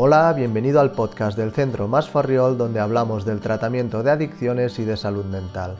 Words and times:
Hola, 0.00 0.32
bienvenido 0.32 0.78
al 0.78 0.92
podcast 0.92 1.36
del 1.36 1.50
Centro 1.50 1.88
Más 1.88 2.08
Farriol 2.08 2.56
donde 2.56 2.78
hablamos 2.78 3.24
del 3.24 3.40
tratamiento 3.40 4.04
de 4.04 4.12
adicciones 4.12 4.78
y 4.78 4.84
de 4.84 4.96
salud 4.96 5.24
mental. 5.24 5.74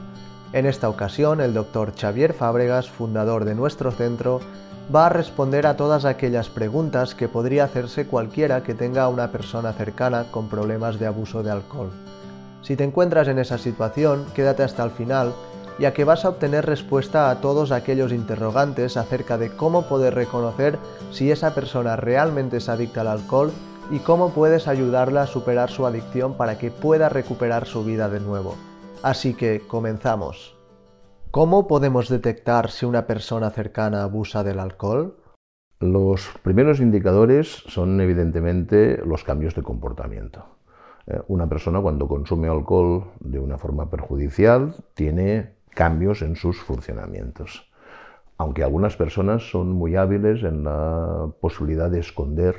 En 0.51 0.65
esta 0.65 0.89
ocasión, 0.89 1.39
el 1.39 1.53
doctor 1.53 1.93
Xavier 1.97 2.33
Fábregas, 2.33 2.89
fundador 2.89 3.45
de 3.45 3.55
nuestro 3.55 3.91
centro, 3.91 4.41
va 4.93 5.05
a 5.05 5.09
responder 5.09 5.65
a 5.65 5.77
todas 5.77 6.03
aquellas 6.03 6.49
preguntas 6.49 7.15
que 7.15 7.29
podría 7.29 7.63
hacerse 7.63 8.07
cualquiera 8.07 8.61
que 8.61 8.73
tenga 8.73 9.03
a 9.03 9.07
una 9.07 9.31
persona 9.31 9.71
cercana 9.71 10.25
con 10.31 10.49
problemas 10.49 10.99
de 10.99 11.07
abuso 11.07 11.41
de 11.41 11.51
alcohol. 11.51 11.91
Si 12.61 12.75
te 12.75 12.83
encuentras 12.83 13.29
en 13.29 13.39
esa 13.39 13.57
situación, 13.57 14.25
quédate 14.35 14.63
hasta 14.63 14.83
el 14.83 14.91
final, 14.91 15.33
ya 15.79 15.93
que 15.93 16.03
vas 16.03 16.25
a 16.25 16.29
obtener 16.29 16.65
respuesta 16.65 17.29
a 17.29 17.39
todos 17.39 17.71
aquellos 17.71 18.11
interrogantes 18.11 18.97
acerca 18.97 19.37
de 19.37 19.55
cómo 19.55 19.83
poder 19.83 20.13
reconocer 20.13 20.77
si 21.09 21.31
esa 21.31 21.55
persona 21.55 21.95
realmente 21.95 22.57
es 22.57 22.67
adicta 22.67 22.99
al 22.99 23.07
alcohol 23.07 23.53
y 23.91 23.99
cómo 23.99 24.29
puedes 24.33 24.67
ayudarla 24.67 25.23
a 25.23 25.27
superar 25.27 25.69
su 25.69 25.85
adicción 25.85 26.35
para 26.35 26.57
que 26.57 26.71
pueda 26.71 27.09
recuperar 27.09 27.65
su 27.65 27.83
vida 27.83 28.09
de 28.09 28.19
nuevo. 28.19 28.55
Así 29.01 29.33
que 29.33 29.61
comenzamos. 29.67 30.55
¿Cómo 31.31 31.67
podemos 31.67 32.09
detectar 32.09 32.69
si 32.69 32.85
una 32.85 33.05
persona 33.05 33.49
cercana 33.51 34.03
abusa 34.03 34.43
del 34.43 34.59
alcohol? 34.59 35.15
Los 35.79 36.27
primeros 36.43 36.79
indicadores 36.79 37.63
son 37.67 38.01
evidentemente 38.01 39.01
los 39.05 39.23
cambios 39.23 39.55
de 39.55 39.63
comportamiento. 39.63 40.45
Eh, 41.07 41.21
una 41.27 41.47
persona 41.47 41.81
cuando 41.81 42.07
consume 42.07 42.49
alcohol 42.49 43.11
de 43.19 43.39
una 43.39 43.57
forma 43.57 43.89
perjudicial 43.89 44.75
tiene 44.93 45.55
cambios 45.69 46.21
en 46.21 46.35
sus 46.35 46.59
funcionamientos. 46.59 47.71
Aunque 48.37 48.63
algunas 48.63 48.97
personas 48.97 49.49
son 49.49 49.71
muy 49.71 49.95
hábiles 49.95 50.43
en 50.43 50.63
la 50.63 51.29
posibilidad 51.39 51.89
de 51.89 51.99
esconder 51.99 52.55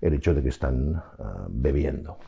el 0.00 0.14
hecho 0.14 0.34
de 0.34 0.42
que 0.42 0.48
están 0.48 0.96
ah, 0.96 1.46
bebiendo. 1.48 2.18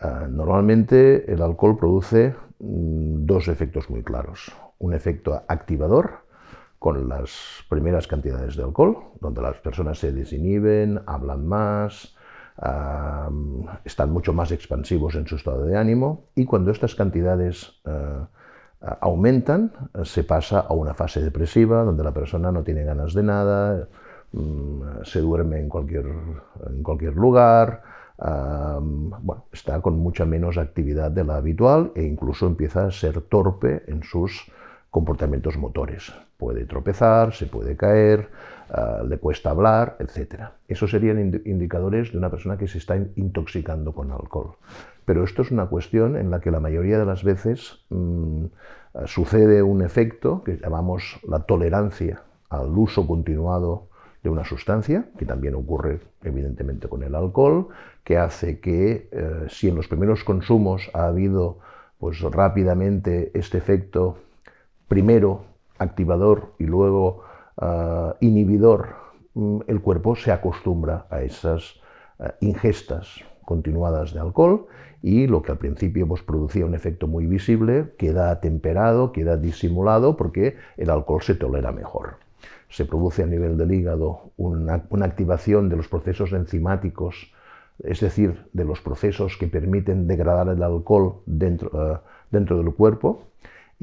Ah, 0.00 0.26
normalmente 0.28 1.30
el 1.32 1.42
alcohol 1.42 1.76
produce 1.76 2.34
mm, 2.58 3.24
dos 3.24 3.48
efectos 3.48 3.88
muy 3.90 4.02
claros. 4.02 4.52
Un 4.78 4.94
efecto 4.94 5.44
activador 5.48 6.22
con 6.78 7.08
las 7.08 7.64
primeras 7.68 8.08
cantidades 8.08 8.56
de 8.56 8.64
alcohol, 8.64 8.98
donde 9.20 9.40
las 9.40 9.56
personas 9.58 9.98
se 9.98 10.12
desinhiben, 10.12 11.00
hablan 11.06 11.46
más, 11.46 12.16
ah, 12.58 13.30
están 13.84 14.10
mucho 14.10 14.32
más 14.32 14.50
expansivos 14.50 15.14
en 15.14 15.26
su 15.26 15.36
estado 15.36 15.64
de 15.64 15.76
ánimo 15.76 16.24
y 16.34 16.44
cuando 16.44 16.72
estas 16.72 16.94
cantidades 16.94 17.80
aumentan, 19.00 19.70
se 20.02 20.24
pasa 20.24 20.58
a 20.58 20.72
una 20.72 20.92
fase 20.92 21.20
depresiva 21.20 21.84
donde 21.84 22.02
la 22.02 22.12
persona 22.12 22.50
no 22.50 22.64
tiene 22.64 22.82
ganas 22.82 23.14
de 23.14 23.22
nada, 23.22 23.86
se 25.04 25.20
duerme 25.20 25.60
en 25.60 25.68
cualquier, 25.68 26.06
en 26.66 26.82
cualquier 26.82 27.14
lugar, 27.14 27.82
está 29.52 29.80
con 29.80 29.98
mucha 29.98 30.24
menos 30.24 30.58
actividad 30.58 31.10
de 31.10 31.24
la 31.24 31.36
habitual 31.36 31.92
e 31.94 32.02
incluso 32.04 32.46
empieza 32.46 32.86
a 32.86 32.90
ser 32.90 33.20
torpe 33.22 33.82
en 33.86 34.02
sus 34.02 34.50
comportamientos 34.90 35.56
motores. 35.56 36.12
Puede 36.36 36.66
tropezar, 36.66 37.32
se 37.32 37.46
puede 37.46 37.76
caer, 37.76 38.28
ah, 38.70 39.02
le 39.08 39.18
cuesta 39.18 39.50
hablar, 39.50 39.96
etc. 40.00 40.50
Esos 40.68 40.90
serían 40.90 41.18
indicadores 41.44 42.12
de 42.12 42.18
una 42.18 42.30
persona 42.30 42.58
que 42.58 42.68
se 42.68 42.78
está 42.78 42.96
intoxicando 43.16 43.92
con 43.92 44.12
alcohol. 44.12 44.56
Pero 45.04 45.24
esto 45.24 45.42
es 45.42 45.50
una 45.50 45.66
cuestión 45.66 46.16
en 46.16 46.30
la 46.30 46.40
que 46.40 46.50
la 46.50 46.60
mayoría 46.60 46.98
de 46.98 47.06
las 47.06 47.24
veces 47.24 47.84
mm, 47.90 48.44
sucede 49.06 49.62
un 49.62 49.82
efecto 49.82 50.44
que 50.44 50.58
llamamos 50.58 51.18
la 51.26 51.40
tolerancia 51.40 52.22
al 52.50 52.68
uso 52.76 53.06
continuado 53.06 53.88
de 54.22 54.30
una 54.30 54.44
sustancia, 54.44 55.06
que 55.18 55.26
también 55.26 55.54
ocurre 55.54 56.00
evidentemente 56.22 56.88
con 56.88 57.02
el 57.02 57.14
alcohol, 57.14 57.68
que 58.04 58.16
hace 58.16 58.60
que 58.60 59.08
eh, 59.10 59.46
si 59.48 59.68
en 59.68 59.76
los 59.76 59.88
primeros 59.88 60.24
consumos 60.24 60.90
ha 60.94 61.06
habido 61.06 61.58
pues 61.98 62.20
rápidamente 62.20 63.30
este 63.34 63.58
efecto 63.58 64.18
primero 64.88 65.44
activador 65.78 66.54
y 66.58 66.64
luego 66.64 67.24
ah, 67.56 68.16
inhibidor, 68.20 68.96
mm, 69.34 69.60
el 69.66 69.80
cuerpo 69.80 70.16
se 70.16 70.32
acostumbra 70.32 71.06
a 71.10 71.22
esas 71.22 71.80
eh, 72.18 72.32
ingestas 72.40 73.24
continuadas 73.44 74.12
de 74.14 74.20
alcohol 74.20 74.66
y 75.02 75.26
lo 75.26 75.42
que 75.42 75.52
al 75.52 75.58
principio 75.58 76.06
pues, 76.06 76.22
producía 76.22 76.64
un 76.64 76.74
efecto 76.74 77.06
muy 77.06 77.26
visible 77.26 77.92
queda 77.98 78.30
atemperado, 78.30 79.12
queda 79.12 79.36
disimulado 79.36 80.16
porque 80.16 80.56
el 80.76 80.90
alcohol 80.90 81.22
se 81.22 81.34
tolera 81.34 81.72
mejor. 81.72 82.16
Se 82.68 82.84
produce 82.84 83.22
a 83.22 83.26
nivel 83.26 83.58
del 83.58 83.72
hígado 83.72 84.30
una, 84.36 84.74
activación 84.74 85.68
de 85.68 85.76
los 85.76 85.88
procesos 85.88 86.32
enzimáticos, 86.32 87.32
es 87.82 88.00
decir, 88.00 88.46
de 88.52 88.64
los 88.64 88.80
procesos 88.80 89.36
que 89.36 89.48
permiten 89.48 90.06
degradar 90.06 90.48
el 90.48 90.62
alcohol 90.62 91.16
dentro, 91.26 91.70
eh, 91.74 91.98
dentro 92.30 92.56
del 92.56 92.72
cuerpo, 92.72 93.24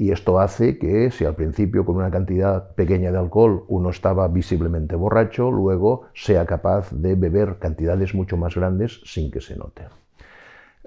y 0.00 0.12
esto 0.12 0.40
hace 0.40 0.78
que 0.78 1.10
si 1.10 1.26
al 1.26 1.34
principio 1.34 1.84
con 1.84 1.96
una 1.96 2.10
cantidad 2.10 2.74
pequeña 2.74 3.12
de 3.12 3.18
alcohol 3.18 3.64
uno 3.68 3.90
estaba 3.90 4.28
visiblemente 4.28 4.96
borracho, 4.96 5.50
luego 5.50 6.06
sea 6.14 6.46
capaz 6.46 6.90
de 6.90 7.16
beber 7.16 7.58
cantidades 7.58 8.14
mucho 8.14 8.38
más 8.38 8.54
grandes 8.54 9.02
sin 9.04 9.30
que 9.30 9.42
se 9.42 9.58
note. 9.58 9.82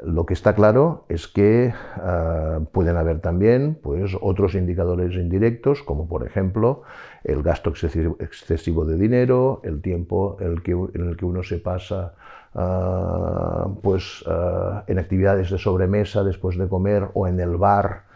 Lo 0.01 0.25
que 0.25 0.33
está 0.33 0.55
claro 0.55 1.05
es 1.09 1.27
que 1.27 1.71
ah, 1.97 2.61
pueden 2.71 2.97
haber 2.97 3.19
también 3.19 3.77
pues, 3.83 4.17
otros 4.19 4.55
indicadores 4.55 5.13
indirectos, 5.13 5.83
como 5.83 6.07
por 6.07 6.25
ejemplo 6.25 6.81
el 7.23 7.43
gasto 7.43 7.69
excesivo, 7.69 8.85
de 8.85 8.97
dinero, 8.97 9.61
el 9.63 9.83
tiempo 9.83 10.37
en 10.39 10.53
el 10.53 11.17
que 11.17 11.25
uno 11.25 11.43
se 11.43 11.59
pasa 11.59 12.15
ah, 12.55 13.67
pues, 13.83 14.23
ah, 14.25 14.85
en 14.87 14.97
actividades 14.97 15.51
de 15.51 15.59
sobremesa 15.59 16.23
después 16.23 16.57
de 16.57 16.67
comer 16.67 17.09
o 17.13 17.27
en 17.27 17.39
el 17.39 17.57
bar, 17.57 18.11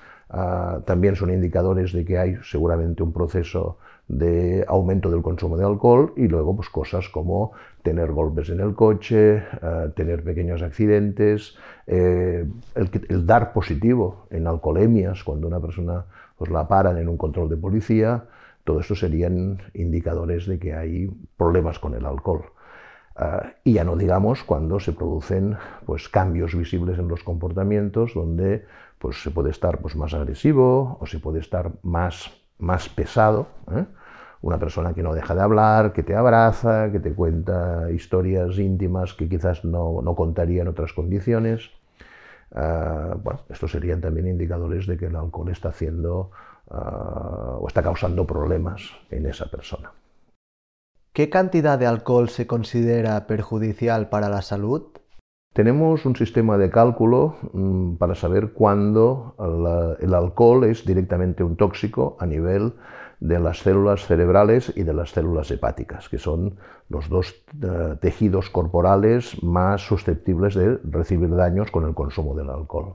también 0.86 1.16
son 1.16 1.32
indicadores 1.32 1.94
de 1.94 2.04
que 2.04 2.18
hay 2.18 2.36
seguramente 2.44 3.02
un 3.02 3.14
proceso 3.14 3.78
de 4.08 4.64
aumento 4.68 5.12
del 5.12 5.22
consumo 5.22 5.58
de 5.58 5.66
alcohol 5.66 6.14
y 6.16 6.28
luego 6.28 6.56
pues 6.56 6.70
cosas 6.70 7.10
como 7.10 7.52
tener 7.84 8.12
golpes 8.12 8.50
en 8.50 8.62
el 8.62 8.74
coche, 8.74 9.38
eh, 9.38 9.92
tener 9.96 10.24
pequeños 10.24 10.62
accidentes, 10.62 11.56
eh, 11.88 12.46
el, 12.76 13.26
dar 13.26 13.54
positivo 13.54 14.28
en 14.30 14.48
alcoholemias 14.48 15.24
cuando 15.24 15.48
una 15.48 15.60
persona 15.60 16.06
pues, 16.38 16.50
la 16.52 16.68
paran 16.68 16.98
en 16.98 17.10
un 17.10 17.18
control 17.18 17.50
de 17.50 17.58
policía, 17.58 18.26
todo 18.64 18.80
esto 18.80 18.96
serían 18.96 19.60
indicadores 19.74 20.48
de 20.48 20.60
que 20.60 20.74
hay 20.74 21.10
problemas 21.38 21.80
con 21.80 21.94
el 21.94 22.06
alcohol. 22.06 22.44
Eh, 23.20 23.24
y 23.66 23.74
ya 23.74 23.84
no 23.84 23.98
digamos 23.98 24.44
cuando 24.44 24.80
se 24.80 24.94
producen 24.94 25.58
pues, 25.86 26.08
cambios 26.08 26.56
visibles 26.56 26.98
en 26.98 27.10
los 27.10 27.24
comportamientos 27.24 28.14
donde 28.14 28.66
pues, 29.00 29.22
se 29.22 29.32
puede 29.32 29.50
estar 29.50 29.80
pues, 29.80 29.96
más 29.96 30.14
agresivo 30.14 30.98
o 31.00 31.06
se 31.06 31.20
puede 31.20 31.40
estar 31.40 31.72
más, 31.84 32.32
más 32.58 32.90
pesado. 32.90 33.48
Una 34.42 34.60
persona 34.60 34.94
que 34.94 35.04
no 35.04 35.14
deja 35.14 35.34
de 35.36 35.42
hablar, 35.42 35.94
que 35.94 36.04
te 36.04 36.16
abraza, 36.16 36.92
que 36.92 37.00
te 37.00 37.14
cuenta 37.14 37.90
historias 37.92 38.58
íntimas 38.60 39.14
que 39.14 39.28
quizás 39.28 39.66
no, 39.66 40.02
contaría 40.16 40.62
en 40.62 40.68
otras 40.68 40.94
condiciones. 40.94 41.72
Ah, 42.54 43.16
bueno, 43.22 43.42
estos 43.50 43.72
serían 43.72 44.00
también 44.00 44.28
indicadores 44.28 44.88
de 44.88 44.98
que 44.98 45.08
el 45.08 45.16
alcohol 45.16 45.50
está 45.50 45.70
haciendo 45.70 46.32
ah, 46.70 47.58
o 47.60 47.68
está 47.68 47.84
causando 47.84 48.26
problemas 48.26 48.82
en 49.10 49.26
esa 49.26 49.50
persona. 49.50 49.92
¿Qué 51.18 51.32
cantidad 51.32 51.80
de 51.80 51.88
alcohol 51.88 52.30
se 52.30 52.46
considera 52.46 53.26
perjudicial 53.26 54.08
para 54.08 54.30
la 54.30 54.44
salud? 54.44 54.84
Tenemos 55.58 56.06
un 56.06 56.16
sistema 56.16 56.56
de 56.60 56.70
cálculo 56.70 57.36
mm, 57.52 57.96
para 57.96 58.14
saber 58.14 58.52
cuándo 58.52 59.34
el 60.00 60.14
alcohol 60.14 60.66
es 60.66 60.86
directamente 60.86 61.44
un 61.44 61.56
tóxico 61.56 62.16
a 62.20 62.28
nivel 62.28 62.74
de 63.20 63.40
las 63.40 63.62
células 63.62 64.06
cerebrales 64.06 64.72
y 64.76 64.84
de 64.84 64.94
las 64.94 65.10
células 65.10 65.50
hepáticas, 65.50 66.10
que 66.10 66.20
son 66.20 66.58
los 66.90 67.10
dos 67.10 67.44
eh, 67.64 67.96
tejidos 68.00 68.52
corporales 68.52 69.42
más 69.42 69.82
susceptibles 69.82 70.54
de 70.54 70.78
recibir 70.84 71.36
daños 71.36 71.72
con 71.72 71.88
el 71.88 71.96
consumo 71.96 72.36
del 72.36 72.52
alcohol. 72.52 72.94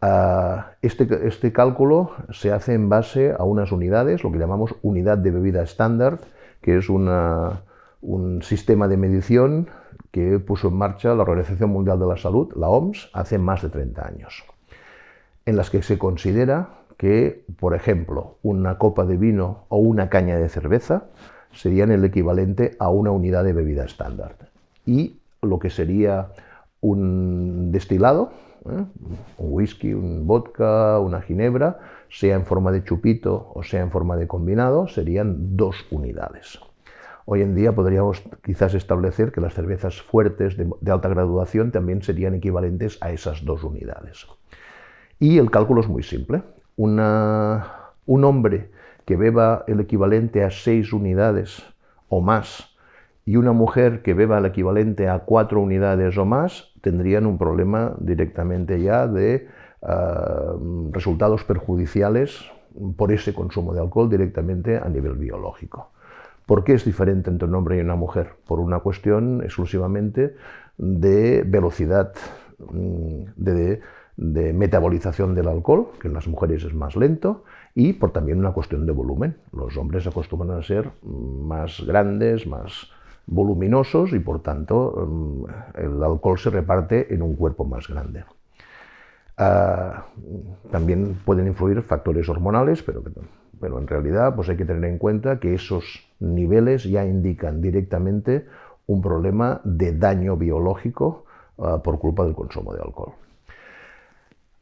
Ah, 0.00 0.70
este, 0.80 1.28
este, 1.28 1.52
cálculo 1.52 2.12
se 2.30 2.52
hace 2.52 2.72
en 2.72 2.88
base 2.88 3.34
a 3.38 3.44
unas 3.44 3.70
unidades, 3.70 4.24
lo 4.24 4.32
que 4.32 4.38
llamamos 4.38 4.76
unidad 4.80 5.18
de 5.18 5.30
bebida 5.30 5.62
estándar, 5.62 6.20
que 6.62 6.78
es 6.78 6.88
un 6.88 8.40
sistema 8.40 8.88
de 8.88 8.96
medición 8.96 9.68
que 10.10 10.38
puso 10.38 10.68
en 10.68 10.74
marcha 10.74 11.14
la 11.14 11.22
Organización 11.22 11.70
Mundial 11.70 11.98
de 11.98 12.06
la 12.06 12.16
Salud, 12.16 12.52
la 12.56 12.68
OMS, 12.68 13.10
hace 13.12 13.38
más 13.38 13.62
de 13.62 13.68
30 13.68 14.06
años, 14.06 14.44
en 15.46 15.56
las 15.56 15.70
que 15.70 15.82
se 15.82 15.98
considera 15.98 16.80
que, 16.96 17.44
por 17.58 17.74
ejemplo, 17.74 18.36
una 18.42 18.76
copa 18.78 19.06
de 19.06 19.16
vino 19.16 19.64
o 19.68 19.78
una 19.78 20.10
caña 20.10 20.36
de 20.36 20.48
cerveza 20.48 21.04
serían 21.52 21.90
el 21.90 22.04
equivalente 22.04 22.76
a 22.78 22.90
una 22.90 23.10
unidad 23.10 23.44
de 23.44 23.52
bebida 23.52 23.84
estándar. 23.84 24.36
Y 24.84 25.16
lo 25.42 25.58
que 25.58 25.70
sería 25.70 26.28
un 26.80 27.72
destilado, 27.72 28.32
¿eh? 28.66 28.84
un 29.38 29.52
whisky, 29.52 29.94
un 29.94 30.26
vodka, 30.26 30.98
una 30.98 31.22
ginebra, 31.22 31.78
sea 32.10 32.34
en 32.34 32.44
forma 32.44 32.72
de 32.72 32.84
chupito 32.84 33.50
o 33.54 33.62
sea 33.62 33.80
en 33.80 33.90
forma 33.90 34.16
de 34.16 34.26
combinado, 34.26 34.88
serían 34.88 35.56
dos 35.56 35.86
unidades. 35.90 36.60
Hoy 37.32 37.42
en 37.42 37.54
día 37.54 37.72
podríamos 37.72 38.24
quizás 38.42 38.74
establecer 38.74 39.30
que 39.30 39.40
las 39.40 39.54
cervezas 39.54 40.02
fuertes 40.02 40.56
de, 40.56 40.90
alta 40.90 41.08
graduación 41.08 41.70
también 41.70 42.02
serían 42.02 42.34
equivalentes 42.34 42.98
a 43.00 43.12
esas 43.12 43.44
dos 43.44 43.62
unidades. 43.62 44.26
Y 45.20 45.38
el 45.38 45.48
cálculo 45.48 45.80
es 45.80 45.86
muy 45.86 46.02
simple. 46.02 46.42
un 46.74 48.24
hombre 48.24 48.72
que 49.04 49.14
beba 49.14 49.62
el 49.68 49.78
equivalente 49.78 50.42
a 50.42 50.50
seis 50.50 50.92
unidades 50.92 51.62
o 52.08 52.20
más 52.20 52.74
y 53.24 53.36
una 53.36 53.52
mujer 53.52 54.02
que 54.02 54.12
beba 54.12 54.38
el 54.38 54.46
equivalente 54.46 55.08
a 55.08 55.20
cuatro 55.20 55.60
unidades 55.60 56.18
o 56.18 56.24
más 56.24 56.72
tendrían 56.80 57.26
un 57.26 57.38
problema 57.38 57.94
directamente 58.00 58.82
ya 58.82 59.06
de 59.06 59.46
ah, 59.82 60.56
resultados 60.90 61.44
perjudiciales 61.44 62.44
por 62.96 63.12
ese 63.12 63.32
consumo 63.32 63.72
de 63.72 63.82
alcohol 63.82 64.10
directamente 64.10 64.78
a 64.78 64.88
nivel 64.88 65.14
biológico. 65.14 65.92
¿Por 66.50 66.64
qué 66.64 66.72
es 66.72 66.84
diferente 66.84 67.30
entre 67.30 67.46
un 67.46 67.54
hombre 67.54 67.76
y 67.76 67.80
una 67.80 67.94
mujer? 67.94 68.32
Por 68.44 68.58
una 68.58 68.80
cuestión 68.80 69.40
exclusivamente 69.44 70.34
de 70.78 71.44
velocidad 71.46 72.12
mm, 72.58 73.22
de, 73.36 74.52
metabolización 74.52 75.36
del 75.36 75.46
alcohol, 75.46 75.92
que 76.00 76.08
en 76.08 76.14
las 76.14 76.26
mujeres 76.26 76.64
es 76.64 76.74
más 76.74 76.96
lento, 76.96 77.44
y 77.72 77.92
por 77.92 78.10
también 78.10 78.40
una 78.40 78.50
cuestión 78.50 78.84
de 78.84 78.90
volumen. 78.90 79.36
Los 79.52 79.76
hombres 79.76 80.08
acostumbran 80.08 80.58
a 80.58 80.62
ser 80.64 80.90
más 81.04 81.84
grandes, 81.86 82.48
más 82.48 82.90
voluminosos 83.26 84.12
y 84.12 84.18
por 84.18 84.42
tanto 84.42 85.06
mm, 85.06 85.44
el 85.78 86.02
alcohol 86.02 86.36
se 86.36 86.50
reparte 86.50 87.14
en 87.14 87.22
un 87.22 87.36
cuerpo 87.36 87.64
más 87.64 87.86
grande. 87.86 88.24
Ah, 89.36 90.06
también 90.70 91.18
pueden 91.24 91.46
influir 91.46 91.82
factores 91.82 92.28
hormonales, 92.28 92.82
pero, 92.82 93.02
pero 93.60 93.78
en 93.78 93.86
realidad 93.86 94.34
pues 94.34 94.48
hay 94.48 94.56
que 94.56 94.64
tener 94.64 94.84
en 94.84 94.98
cuenta 94.98 95.40
que 95.40 95.54
esos 95.54 96.06
niveles 96.18 96.84
ya 96.84 97.04
indican 97.04 97.62
directamente 97.62 98.46
un 98.86 99.00
problema 99.00 99.60
de 99.64 99.96
daño 99.96 100.36
biológico 100.36 101.24
ah, 101.58 101.80
por 101.82 101.98
culpa 101.98 102.24
del 102.24 102.34
consumo 102.34 102.74
de 102.74 102.82
alcohol. 102.82 103.12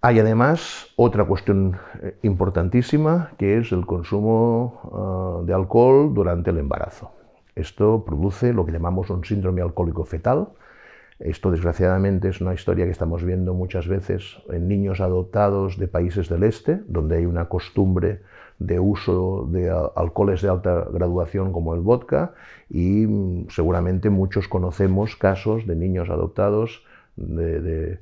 Hay 0.00 0.20
además 0.20 0.87
otra 0.94 1.25
cuestión 1.25 1.76
eh, 2.03 2.17
importantísima 2.23 3.32
que 3.37 3.59
es 3.59 3.73
el 3.73 3.85
consumo 3.85 4.81
ah, 4.93 5.44
de 5.44 5.55
alcohol 5.55 6.14
durante 6.14 6.50
el 6.50 6.59
embarazo. 6.59 7.11
Esto 7.56 8.05
produce 8.05 8.53
lo 8.53 8.64
que 8.64 8.71
llamamos 8.71 9.11
un 9.11 9.25
síndrome 9.25 9.61
alcohólico 9.61 10.05
fetal, 10.05 10.49
esto, 11.20 11.50
desgraciadamente, 11.50 12.29
es 12.29 12.41
una 12.41 12.55
historia 12.55 12.85
que 12.85 12.93
estamos 12.93 13.25
viendo 13.25 13.53
muchas 13.53 13.88
veces 13.88 14.37
en 14.50 14.69
niños 14.69 15.00
adoptados 15.00 15.76
de 15.76 15.88
países 15.88 16.29
del 16.29 16.44
este, 16.44 16.81
donde 16.87 17.17
hay 17.17 17.26
una 17.26 17.49
costumbre 17.49 18.20
de 18.59 18.81
uso 18.81 19.49
de 19.50 19.70
alcoholes 19.97 20.43
de 20.43 20.49
alta 20.49 20.87
graduación 20.93 21.53
como 21.53 21.75
el 21.75 21.81
vodka 21.81 22.35
y 22.69 23.06
mm, 23.06 23.49
seguramente 23.50 24.11
muchos 24.11 24.49
conocemos 24.49 25.17
casos 25.17 25.67
de 25.67 25.76
niños 25.76 26.11
adoptados 26.11 26.85
de, 27.17 28.00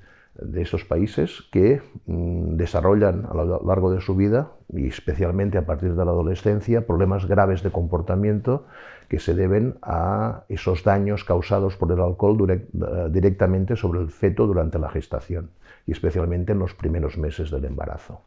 esos 0.54 0.84
países 0.84 1.42
que 1.50 1.80
mm, 2.06 2.56
desarrollan 2.56 3.26
a 3.30 3.34
lo 3.34 3.62
largo 3.66 3.90
de 3.90 4.00
su 4.00 4.14
vida 4.14 4.52
y 4.72 4.88
especialmente 4.88 5.58
a 5.58 5.66
partir 5.66 5.94
de 5.94 6.04
la 6.04 6.10
adolescencia 6.10 6.86
problemas 6.86 7.26
graves 7.26 7.62
de 7.62 7.70
comportamiento 7.70 8.66
que 9.08 9.19
se 9.19 9.35
deben 9.35 9.79
a 9.82 10.44
esos 10.49 10.85
daños 10.85 11.25
causados 11.25 11.76
por 11.76 11.93
el 11.93 12.00
alcohol 12.00 12.50
eh, 12.50 12.67
directamente 13.11 13.76
sobre 13.76 14.00
el 14.00 14.11
feto 14.11 14.47
durante 14.47 14.79
la 14.79 14.91
gestación 14.91 15.50
y 15.87 15.93
especialmente 15.93 16.53
en 16.53 16.58
los 16.58 16.75
primeros 16.75 17.17
meses 17.17 17.50
del 17.50 17.64
embarazo. 17.64 18.23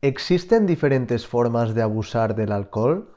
¿Existen 0.00 0.66
diferentes 0.66 1.26
formas 1.26 1.74
de 1.74 1.82
abusar 1.82 2.34
del 2.34 2.52
alcohol? 2.52 3.08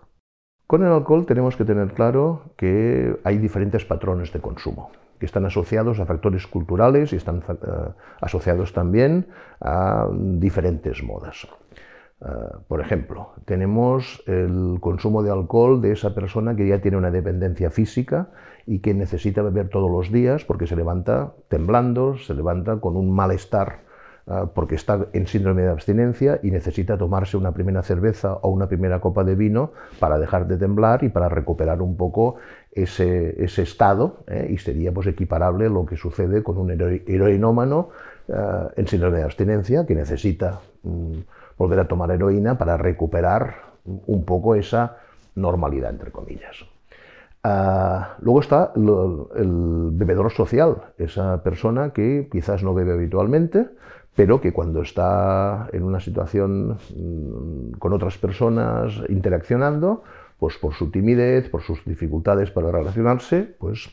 Con 0.66 0.84
el 0.84 0.92
alcohol 0.92 1.26
tenemos 1.26 1.56
que 1.56 1.66
tener 1.66 1.94
claro 1.94 2.54
que 2.56 3.20
hay 3.24 3.38
diferentes 3.38 3.86
patrones 3.86 4.32
de 4.34 4.40
consumo 4.40 4.92
que 5.22 5.28
están 5.28 5.46
asociados 5.46 6.00
a 6.00 6.08
factores 6.08 6.48
culturales 6.48 7.14
y 7.14 7.16
están 7.16 7.44
eh, 7.48 7.92
asociados 8.22 8.74
también 8.74 9.28
a 9.60 10.10
diferentes 10.12 11.04
modas. 11.04 11.48
Eh, 12.24 12.26
por 12.68 12.82
ejemplo, 12.82 13.32
tenemos 13.46 14.22
el 14.28 14.78
consumo 14.80 15.24
de 15.24 15.32
alcohol 15.32 15.82
de 15.82 15.94
esa 15.94 16.14
persona 16.14 16.56
que 16.56 16.68
ya 16.68 16.80
tiene 16.80 16.98
una 16.98 17.10
dependencia 17.10 17.72
física 17.72 18.30
y 18.68 18.80
que 18.80 18.94
necesita 18.94 19.42
beber 19.42 19.70
todos 19.70 19.90
los 19.90 20.12
días 20.12 20.46
porque 20.46 20.68
se 20.68 20.76
levanta 20.76 21.34
temblando, 21.48 22.18
se 22.18 22.36
levanta 22.36 22.80
con 22.80 22.96
un 22.96 23.12
malestar 23.12 23.80
eh, 24.28 24.34
porque 24.54 24.76
está 24.76 25.08
en 25.14 25.26
síndrome 25.26 25.64
de 25.64 25.70
abstinencia 25.70 26.40
y 26.44 26.52
necesita 26.52 26.96
tomarse 26.96 27.38
una 27.38 27.54
primera 27.54 27.82
cerveza 27.82 28.36
o 28.36 28.50
una 28.50 28.68
primera 28.68 29.02
copa 29.02 29.24
de 29.24 29.34
vino 29.34 29.72
para 30.00 30.20
dejar 30.20 30.46
de 30.46 30.58
temblar 30.58 31.04
y 31.04 31.10
para 31.10 31.28
recuperar 31.28 31.82
un 31.82 31.98
poco 31.98 32.36
ese, 32.72 33.44
estado 33.44 34.24
eh, 34.28 34.48
y 34.52 34.60
sería 34.60 34.92
pues 34.92 35.08
equiparable 35.08 35.70
lo 35.70 35.88
que 35.88 35.98
sucede 35.98 36.44
con 36.44 36.60
un 36.60 36.70
heroinómano 36.70 37.90
en 38.78 38.88
síndrome 38.88 39.18
de 39.18 39.24
abstinencia 39.24 39.88
que 39.88 39.96
necesita... 39.96 40.62
Mm, 40.84 41.22
volver 41.58 41.80
a 41.80 41.88
tomar 41.88 42.12
heroína 42.12 42.58
para 42.58 42.78
recuperar 42.78 43.72
un 43.86 44.26
poco 44.26 44.56
esa 44.56 44.98
normalidad, 45.36 45.92
entre 45.92 46.12
comillas. 46.12 46.66
Ah, 47.44 48.18
luego 48.22 48.42
está 48.42 48.72
el, 48.76 49.90
bebedor 49.94 50.32
social, 50.32 50.94
esa 50.98 51.42
persona 51.42 51.92
que 51.92 52.30
quizás 52.32 52.64
no 52.64 52.74
bebe 52.74 52.94
habitualmente, 52.94 53.68
pero 54.16 54.42
que 54.42 54.54
cuando 54.54 54.82
está 54.82 55.68
en 55.72 55.84
una 55.84 56.00
situación 56.00 56.78
mm, 56.96 57.72
con 57.80 57.94
otras 57.94 58.18
personas 58.18 58.94
interaccionando, 59.10 60.04
pues 60.38 60.58
por 60.58 60.74
su 60.74 60.92
timidez, 60.92 61.50
por 61.50 61.62
sus 61.62 61.84
dificultades 61.86 62.52
para 62.52 62.72
relacionarse, 62.72 63.56
pues 63.58 63.90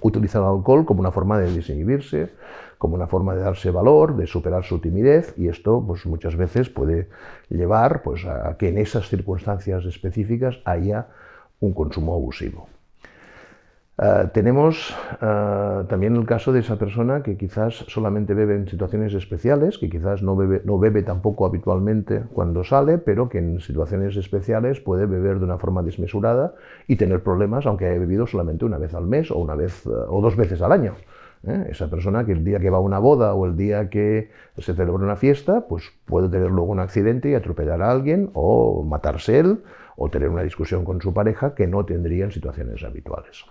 utiliza 0.00 0.38
el 0.38 0.44
alcohol 0.44 0.84
como 0.84 1.00
una 1.00 1.10
forma 1.10 1.38
de 1.38 1.52
desinhibirse, 1.52 2.30
como 2.78 2.94
una 2.94 3.06
forma 3.06 3.34
de 3.34 3.42
darse 3.42 3.70
valor, 3.70 4.16
de 4.16 4.26
superar 4.26 4.64
su 4.64 4.78
timidez 4.78 5.34
y 5.36 5.48
esto 5.48 5.84
pues, 5.86 6.06
muchas 6.06 6.36
veces 6.36 6.68
puede 6.68 7.08
llevar 7.48 8.02
pues, 8.02 8.24
a 8.24 8.56
que 8.56 8.68
en 8.68 8.78
esas 8.78 9.08
circunstancias 9.08 9.84
específicas 9.84 10.60
haya 10.64 11.08
un 11.60 11.72
consumo 11.74 12.14
abusivo. 12.14 12.68
Eh, 14.00 14.28
tenemos 14.32 14.96
eh, 15.20 15.84
también 15.88 16.14
el 16.14 16.24
caso 16.24 16.52
de 16.52 16.60
esa 16.60 16.76
persona 16.76 17.24
que 17.24 17.36
quizás 17.36 17.74
solamente 17.88 18.32
bebe 18.32 18.54
en 18.54 18.68
situaciones 18.68 19.12
especiales, 19.12 19.76
que 19.76 19.90
quizás 19.90 20.22
no 20.22 20.36
bebe, 20.36 20.62
no 20.64 20.78
bebe 20.78 21.02
tampoco 21.02 21.44
habitualmente 21.46 22.22
cuando 22.32 22.62
sale, 22.62 22.98
pero 22.98 23.28
que 23.28 23.38
en 23.38 23.58
situaciones 23.58 24.16
especiales 24.16 24.78
puede 24.78 25.06
beber 25.06 25.40
de 25.40 25.46
una 25.46 25.58
forma 25.58 25.82
desmesurada 25.82 26.54
y 26.86 26.94
tener 26.94 27.24
problemas 27.24 27.66
aunque 27.66 27.86
haya 27.86 27.98
bebido 27.98 28.28
solamente 28.28 28.64
una 28.64 28.78
vez 28.78 28.94
al 28.94 29.04
mes 29.04 29.32
o, 29.32 29.38
una 29.38 29.56
vez, 29.56 29.84
eh, 29.84 29.90
o 29.90 30.20
dos 30.20 30.36
veces 30.36 30.62
al 30.62 30.72
año. 30.72 30.94
Esa 31.68 31.88
persona 31.88 32.26
que 32.26 32.32
el 32.32 32.42
día 32.42 32.58
que 32.58 32.68
va 32.68 32.78
a 32.78 32.80
una 32.80 32.98
boda 32.98 33.32
o 33.32 33.46
el 33.46 33.56
día 33.56 33.88
que 33.90 34.28
se 34.58 34.74
celebra 34.74 35.04
una 35.04 35.14
fiesta, 35.14 35.68
pues 35.68 35.84
puede 36.04 36.28
tener 36.28 36.50
luego 36.50 36.72
un 36.72 36.80
accidente 36.80 37.30
y 37.30 37.34
atropellar 37.34 37.80
a 37.80 37.92
alguien 37.92 38.30
o 38.34 38.82
matarse 38.82 39.38
él 39.38 39.62
o 39.96 40.10
tener 40.10 40.30
una 40.30 40.42
discusión 40.42 40.84
con 40.84 41.00
su 41.00 41.14
pareja 41.14 41.54
que 41.54 41.68
no 41.68 41.84
tendría 41.84 42.24
en 42.24 42.32
situaciones 42.32 42.82
habituales. 42.82 43.44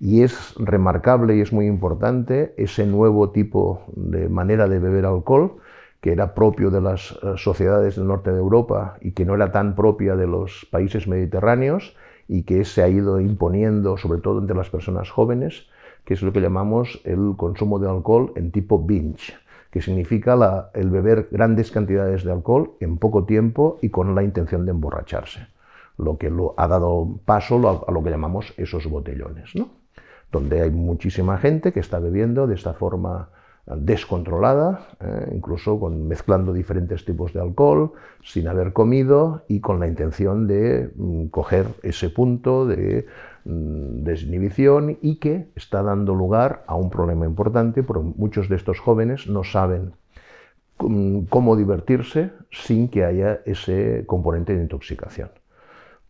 Y 0.00 0.22
es 0.22 0.54
remarcable 0.58 1.36
y 1.36 1.40
es 1.40 1.52
muy 1.52 1.66
importante 1.66 2.54
ese 2.56 2.86
nuevo 2.86 3.30
tipo 3.30 3.84
de 3.94 4.28
manera 4.28 4.68
de 4.68 4.78
beber 4.78 5.06
alcohol 5.06 5.58
que 6.02 6.12
era 6.12 6.34
propio 6.34 6.70
de 6.70 6.80
las 6.80 7.12
eh, 7.22 7.34
sociedades 7.36 7.94
del 7.94 8.08
norte 8.08 8.32
de 8.32 8.38
Europa 8.38 8.98
y 9.00 9.12
que 9.12 9.24
no 9.24 9.36
era 9.36 9.52
tan 9.52 9.76
propia 9.76 10.16
de 10.16 10.26
los 10.26 10.66
países 10.70 11.06
mediterráneos 11.06 11.96
y 12.26 12.42
que 12.42 12.64
se 12.64 12.82
ha 12.82 12.88
ido 12.88 13.20
imponiendo 13.20 13.96
sobre 13.96 14.20
todo 14.20 14.40
entre 14.40 14.56
las 14.56 14.68
personas 14.68 15.10
jóvenes, 15.10 15.68
que 16.04 16.14
es 16.14 16.22
lo 16.22 16.32
que 16.32 16.40
llamamos 16.40 17.00
el 17.04 17.34
consumo 17.36 17.78
de 17.78 17.88
alcohol 17.88 18.32
en 18.34 18.50
tipo 18.50 18.82
binge, 18.82 19.34
que 19.70 19.80
significa 19.80 20.70
el 20.74 20.90
beber 20.90 21.28
grandes 21.30 21.70
cantidades 21.70 22.24
de 22.24 22.32
alcohol 22.32 22.72
en 22.80 22.98
poco 22.98 23.24
tiempo 23.24 23.78
y 23.80 23.90
con 23.90 24.16
la 24.16 24.24
intención 24.24 24.64
de 24.64 24.72
emborracharse, 24.72 25.46
lo 25.98 26.18
que 26.18 26.30
lo, 26.30 26.54
ha 26.56 26.66
dado 26.66 27.20
paso 27.24 27.84
a 27.86 27.92
lo 27.92 28.02
que 28.02 28.10
llamamos 28.10 28.52
esos 28.56 28.88
botellones. 28.88 29.54
¿no? 29.54 29.81
Donde 30.32 30.62
hay 30.62 30.70
muchísima 30.70 31.38
gente 31.38 31.72
que 31.72 31.80
está 31.80 32.00
bebiendo 32.00 32.46
de 32.46 32.54
esta 32.54 32.72
forma 32.72 33.28
descontrolada, 33.66 34.88
eh, 35.00 35.30
incluso 35.34 35.78
mezclando 35.88 36.52
diferentes 36.52 37.04
tipos 37.04 37.32
de 37.32 37.40
alcohol, 37.40 37.92
sin 38.22 38.48
haber 38.48 38.72
comido 38.72 39.44
y 39.46 39.60
con 39.60 39.78
la 39.78 39.86
intención 39.86 40.48
de 40.48 40.90
mm, 40.96 41.26
coger 41.26 41.66
ese 41.82 42.10
punto 42.10 42.66
de 42.66 43.06
mm, 43.44 44.02
desinhibición 44.02 44.98
y 45.00 45.16
que 45.16 45.48
está 45.54 45.82
dando 45.82 46.14
lugar 46.14 46.64
a 46.66 46.74
un 46.74 46.90
problema 46.90 47.24
importante, 47.24 47.84
porque 47.84 48.12
muchos 48.16 48.48
de 48.48 48.56
estos 48.56 48.80
jóvenes 48.80 49.28
no 49.28 49.44
saben 49.44 49.92
cómo 51.28 51.54
divertirse 51.54 52.32
sin 52.50 52.88
que 52.88 53.04
haya 53.04 53.40
ese 53.44 54.02
componente 54.06 54.56
de 54.56 54.62
intoxicación 54.62 55.30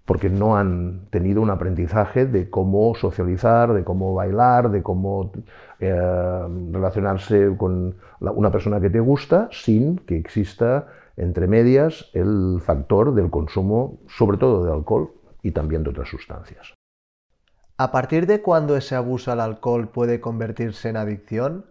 porque 0.04 0.28
no 0.28 0.56
han 0.56 1.06
tenido 1.10 1.40
un 1.42 1.50
aprendizaje 1.50 2.26
de 2.26 2.50
cómo 2.50 2.94
socializar, 2.94 3.72
de 3.72 3.84
cómo 3.84 4.14
bailar, 4.14 4.70
de 4.70 4.82
cómo 4.82 5.32
eh, 5.78 5.92
relacionarse 6.72 7.56
con 7.56 7.96
una 8.20 8.50
persona 8.50 8.80
que 8.80 8.90
te 8.90 9.00
gusta 9.00 9.48
sin 9.52 9.98
que 9.98 10.16
exista 10.16 10.88
entre 11.16 11.46
medias 11.46 12.10
el 12.14 12.60
factor 12.60 13.14
del 13.14 13.30
consumo, 13.30 13.98
sobre 14.08 14.38
todo 14.38 14.64
de 14.64 14.72
alcohol 14.72 15.12
y 15.42 15.52
también 15.52 15.84
de 15.84 15.90
otras 15.90 16.08
sustancias. 16.08 16.74
¿A 17.78 17.90
partir 17.90 18.26
de 18.26 18.42
cuándo 18.42 18.76
ese 18.76 18.94
abuso 18.94 19.32
al 19.32 19.40
alcohol 19.40 19.88
puede 19.88 20.20
convertirse 20.20 20.88
en 20.88 20.96
adicción? 20.96 21.66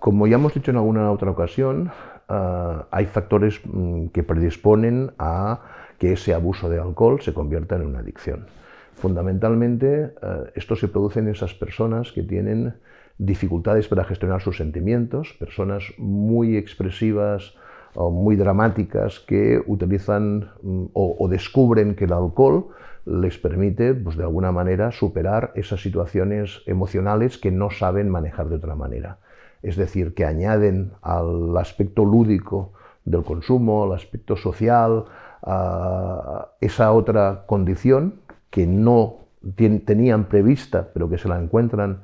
Como 0.00 0.26
ya 0.26 0.36
hemos 0.36 0.54
dicho 0.54 0.70
en 0.70 0.76
alguna 0.76 1.10
otra 1.10 1.30
ocasión, 1.30 1.90
ah, 2.28 2.86
hay 2.90 3.06
factores 3.06 3.60
mm, 3.64 4.08
que 4.08 4.22
predisponen 4.22 5.12
a 5.18 5.60
que 5.98 6.12
ese 6.12 6.34
abuso 6.34 6.68
de 6.68 6.78
alcohol 6.78 7.20
se 7.20 7.32
convierta 7.32 7.76
en 7.76 7.86
una 7.86 8.00
adicción. 8.00 8.46
Fundamentalmente, 8.94 10.14
ah, 10.22 10.44
esto 10.54 10.76
se 10.76 10.88
produce 10.88 11.20
en 11.20 11.28
esas 11.28 11.54
personas 11.54 12.12
que 12.12 12.22
tienen 12.22 12.74
dificultades 13.18 13.88
para 13.88 14.04
gestionar 14.04 14.42
sus 14.42 14.56
sentimientos, 14.56 15.34
personas 15.38 15.84
muy 15.98 16.56
expresivas 16.56 17.54
o 17.94 18.10
muy 18.10 18.36
dramáticas 18.36 19.20
que 19.20 19.62
utilizan 19.66 20.50
mm, 20.62 20.84
o, 20.92 21.28
descubren 21.28 21.94
que 21.94 22.04
el 22.04 22.12
alcohol 22.12 22.68
les 23.06 23.38
permite, 23.38 23.94
pues, 23.94 24.16
de 24.16 24.24
alguna 24.24 24.52
manera, 24.52 24.92
superar 24.92 25.52
esas 25.54 25.80
situaciones 25.80 26.62
emocionales 26.66 27.38
que 27.38 27.50
no 27.50 27.70
saben 27.70 28.10
manejar 28.10 28.48
de 28.48 28.56
otra 28.56 28.74
manera. 28.74 29.18
Es 29.62 29.76
decir, 29.76 30.14
que 30.14 30.24
añaden 30.24 30.92
al 31.02 31.56
aspecto 31.56 32.04
lúdico 32.04 32.72
del 33.04 33.22
consumo, 33.22 33.84
al 33.84 33.92
aspecto 33.92 34.36
social, 34.36 35.04
a 35.46 36.48
esa 36.60 36.92
otra 36.92 37.44
condición 37.46 38.20
que 38.50 38.66
no 38.66 39.18
tenían 39.54 40.24
prevista, 40.24 40.88
pero 40.92 41.08
que 41.08 41.18
se 41.18 41.28
la 41.28 41.38
encuentran 41.38 42.02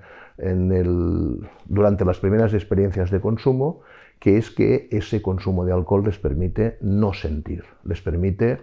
durante 1.67 2.05
las 2.05 2.19
primeras 2.21 2.55
experiencias 2.55 3.11
de 3.11 3.21
consumo, 3.21 3.81
que 4.19 4.39
es 4.39 4.51
que 4.51 4.89
ese 4.93 5.21
consumo 5.21 5.65
de 5.65 5.73
alcohol 5.73 6.05
les 6.05 6.19
permite 6.19 6.79
no 6.81 7.13
sentir, 7.13 7.65
les 7.85 8.01
permite 8.01 8.63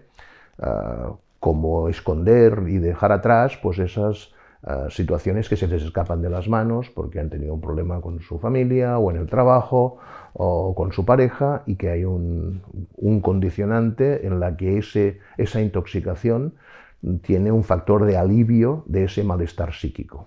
ah, 0.60 1.14
como 1.40 1.90
esconder 1.90 2.64
y 2.68 2.78
dejar 2.78 3.12
atrás 3.12 3.58
pues 3.62 3.80
esas 3.80 4.34
situaciones 4.90 5.48
que 5.48 5.56
se 5.56 5.68
les 5.68 5.84
escapan 5.84 6.22
de 6.22 6.30
las 6.30 6.50
manos 6.50 6.90
porque 6.90 7.20
han 7.20 7.30
tenido 7.30 7.54
un 7.54 7.62
problema 7.62 8.02
con 8.02 8.20
su 8.20 8.40
familia 8.40 8.98
o 8.98 9.10
en 9.10 9.18
el 9.18 9.28
trabajo 9.28 9.98
o 10.34 10.76
con 10.76 10.92
su 10.92 11.06
pareja 11.06 11.64
y 11.66 11.76
que 11.76 11.90
hay 11.90 12.04
un, 12.04 12.62
un 12.98 13.22
condicionante 13.22 14.28
en 14.28 14.40
la 14.40 14.58
que 14.58 14.78
ese, 14.78 15.20
esa 15.38 15.62
intoxicación 15.62 16.56
tiene 17.22 17.52
un 17.52 17.64
factor 17.64 18.06
de 18.06 18.18
alivio 18.18 18.84
de 18.86 19.06
ese 19.06 19.24
malestar 19.24 19.74
psíquico 19.74 20.26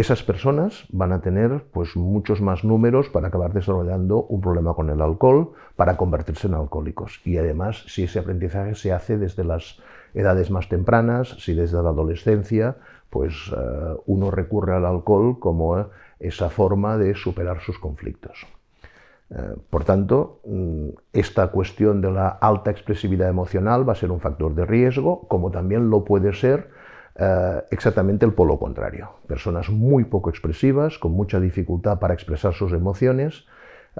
esas 0.00 0.22
personas 0.22 0.84
van 0.90 1.10
a 1.10 1.20
tener 1.20 1.64
pues, 1.72 1.96
muchos 1.96 2.40
más 2.40 2.62
números 2.62 3.08
para 3.08 3.28
acabar 3.28 3.52
desarrollando 3.52 4.22
un 4.22 4.40
problema 4.40 4.72
con 4.74 4.90
el 4.90 5.00
alcohol, 5.02 5.54
para 5.74 5.96
convertirse 5.96 6.46
en 6.46 6.54
alcohólicos. 6.54 7.20
Y 7.24 7.36
además, 7.36 7.82
si 7.88 8.04
ese 8.04 8.20
aprendizaje 8.20 8.76
se 8.76 8.92
hace 8.92 9.18
desde 9.18 9.42
las 9.42 9.80
edades 10.14 10.52
más 10.52 10.68
tempranas, 10.68 11.30
si 11.40 11.52
desde 11.52 11.82
la 11.82 11.88
adolescencia, 11.88 12.76
pues 13.10 13.52
eh, 13.56 13.96
uno 14.06 14.30
recurre 14.30 14.74
al 14.74 14.86
alcohol 14.86 15.38
como 15.38 15.86
esa 16.18 16.50
forma 16.50 16.96
de 16.98 17.14
superar 17.14 17.60
sus 17.60 17.78
conflictos. 17.78 18.46
Eh, 19.30 19.56
por 19.68 19.84
tanto, 19.84 20.40
mm, 20.46 20.88
esta 21.12 21.48
cuestión 21.48 22.00
de 22.00 22.10
la 22.10 22.28
alta 22.28 22.70
expresividad 22.70 23.28
emocional 23.28 23.86
va 23.86 23.92
a 23.92 23.96
ser 23.96 24.10
un 24.10 24.20
factor 24.20 24.54
de 24.54 24.64
riesgo, 24.64 25.28
como 25.28 25.50
también 25.50 25.90
lo 25.90 26.04
puede 26.04 26.32
ser 26.32 26.70
eh, 27.16 27.62
exactamente 27.70 28.24
el 28.24 28.32
polo 28.32 28.58
contrario. 28.58 29.10
Personas 29.26 29.68
muy 29.70 30.04
poco 30.04 30.30
expresivas, 30.30 30.98
con 30.98 31.12
mucha 31.12 31.40
dificultad 31.40 31.98
para 31.98 32.14
expresar 32.14 32.54
sus 32.54 32.72
emociones, 32.72 33.44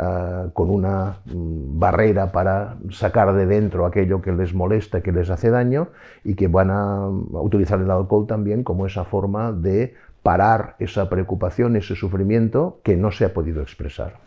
eh, 0.01 0.51
con 0.53 0.71
una 0.71 1.19
mm, 1.25 1.77
barrera 1.81 2.31
para 2.31 2.77
sacar 2.91 3.35
de 3.35 3.47
dentro 3.47 3.85
aquello 3.85 4.23
que 4.23 4.31
les 4.31 4.55
molesta, 4.55 5.01
que 5.01 5.11
les 5.11 5.29
hace 5.29 5.51
daño, 5.51 5.89
y 6.23 6.35
que 6.35 6.47
van 6.47 6.71
a, 6.71 7.09
utilizar 7.09 7.81
el 7.81 7.91
alcohol 7.91 8.29
también 8.29 8.63
como 8.63 8.87
esa 8.87 9.05
forma 9.05 9.51
de 9.51 9.95
parar 10.23 10.77
esa 10.79 11.09
preocupación, 11.09 11.75
ese 11.75 11.97
sufrimiento 11.97 12.79
que 12.85 12.97
no 12.97 13.11
se 13.11 13.25
ha 13.25 13.35
podido 13.35 13.61
expresar. 13.61 14.21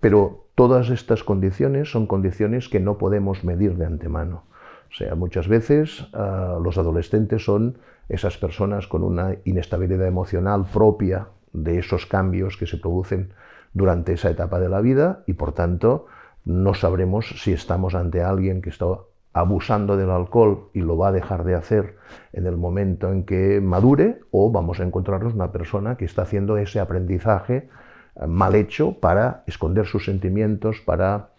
Pero 0.00 0.46
todas 0.56 0.90
estas 0.90 1.22
condiciones 1.22 1.92
son 1.92 2.08
condiciones 2.08 2.68
que 2.68 2.80
no 2.80 2.98
podemos 2.98 3.44
medir 3.44 3.76
de 3.76 3.86
antemano. 3.86 4.42
O 4.90 4.94
sea, 4.96 5.14
muchas 5.14 5.46
veces 5.46 6.08
eh, 6.12 6.56
los 6.60 6.76
adolescentes 6.76 7.44
son 7.44 7.78
esas 8.08 8.36
personas 8.36 8.88
con 8.88 9.04
una 9.04 9.36
inestabilidad 9.44 10.08
emocional 10.08 10.66
propia 10.72 11.28
de 11.52 11.78
esos 11.78 12.06
cambios 12.06 12.56
que 12.56 12.66
se 12.66 12.78
producen 12.78 13.32
durante 13.78 14.12
esa 14.12 14.28
etapa 14.28 14.60
de 14.60 14.68
la 14.68 14.82
vida 14.82 15.22
y 15.26 15.32
por 15.32 15.52
tanto 15.52 16.06
no 16.44 16.74
sabremos 16.74 17.42
si 17.42 17.52
estamos 17.52 17.94
ante 17.94 18.22
alguien 18.22 18.60
que 18.60 18.68
está 18.68 18.86
abusando 19.32 19.96
del 19.96 20.10
alcohol 20.10 20.68
y 20.74 20.80
lo 20.80 20.98
va 20.98 21.08
a 21.08 21.12
dejar 21.12 21.44
de 21.44 21.54
hacer 21.54 21.96
en 22.32 22.46
el 22.46 22.56
momento 22.56 23.10
en 23.10 23.24
que 23.24 23.60
madure 23.60 24.20
o 24.30 24.50
vamos 24.50 24.80
a 24.80 24.84
encontrarnos 24.84 25.34
una 25.34 25.52
persona 25.52 25.96
que 25.96 26.04
está 26.04 26.22
haciendo 26.22 26.56
ese 26.58 26.80
aprendizaje 26.80 27.68
eh, 28.16 28.26
mal 28.26 28.54
hecho 28.54 28.98
para 29.00 29.44
esconder 29.46 29.86
sus 29.86 30.04
sentimientos, 30.04 30.80
para 30.84 31.30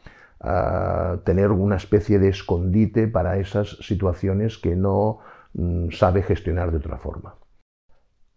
ah, 0.41 1.17
tener 1.23 1.51
una 1.51 1.75
especie 1.75 2.17
de 2.17 2.29
escondite 2.29 3.07
para 3.07 3.37
esas 3.37 3.77
situaciones 3.81 4.57
que 4.57 4.75
no 4.75 5.19
Mm, 5.53 5.89
sabe 5.91 6.21
gestionar 6.21 6.71
de 6.71 6.77
otra 6.77 6.97
forma. 6.97 7.35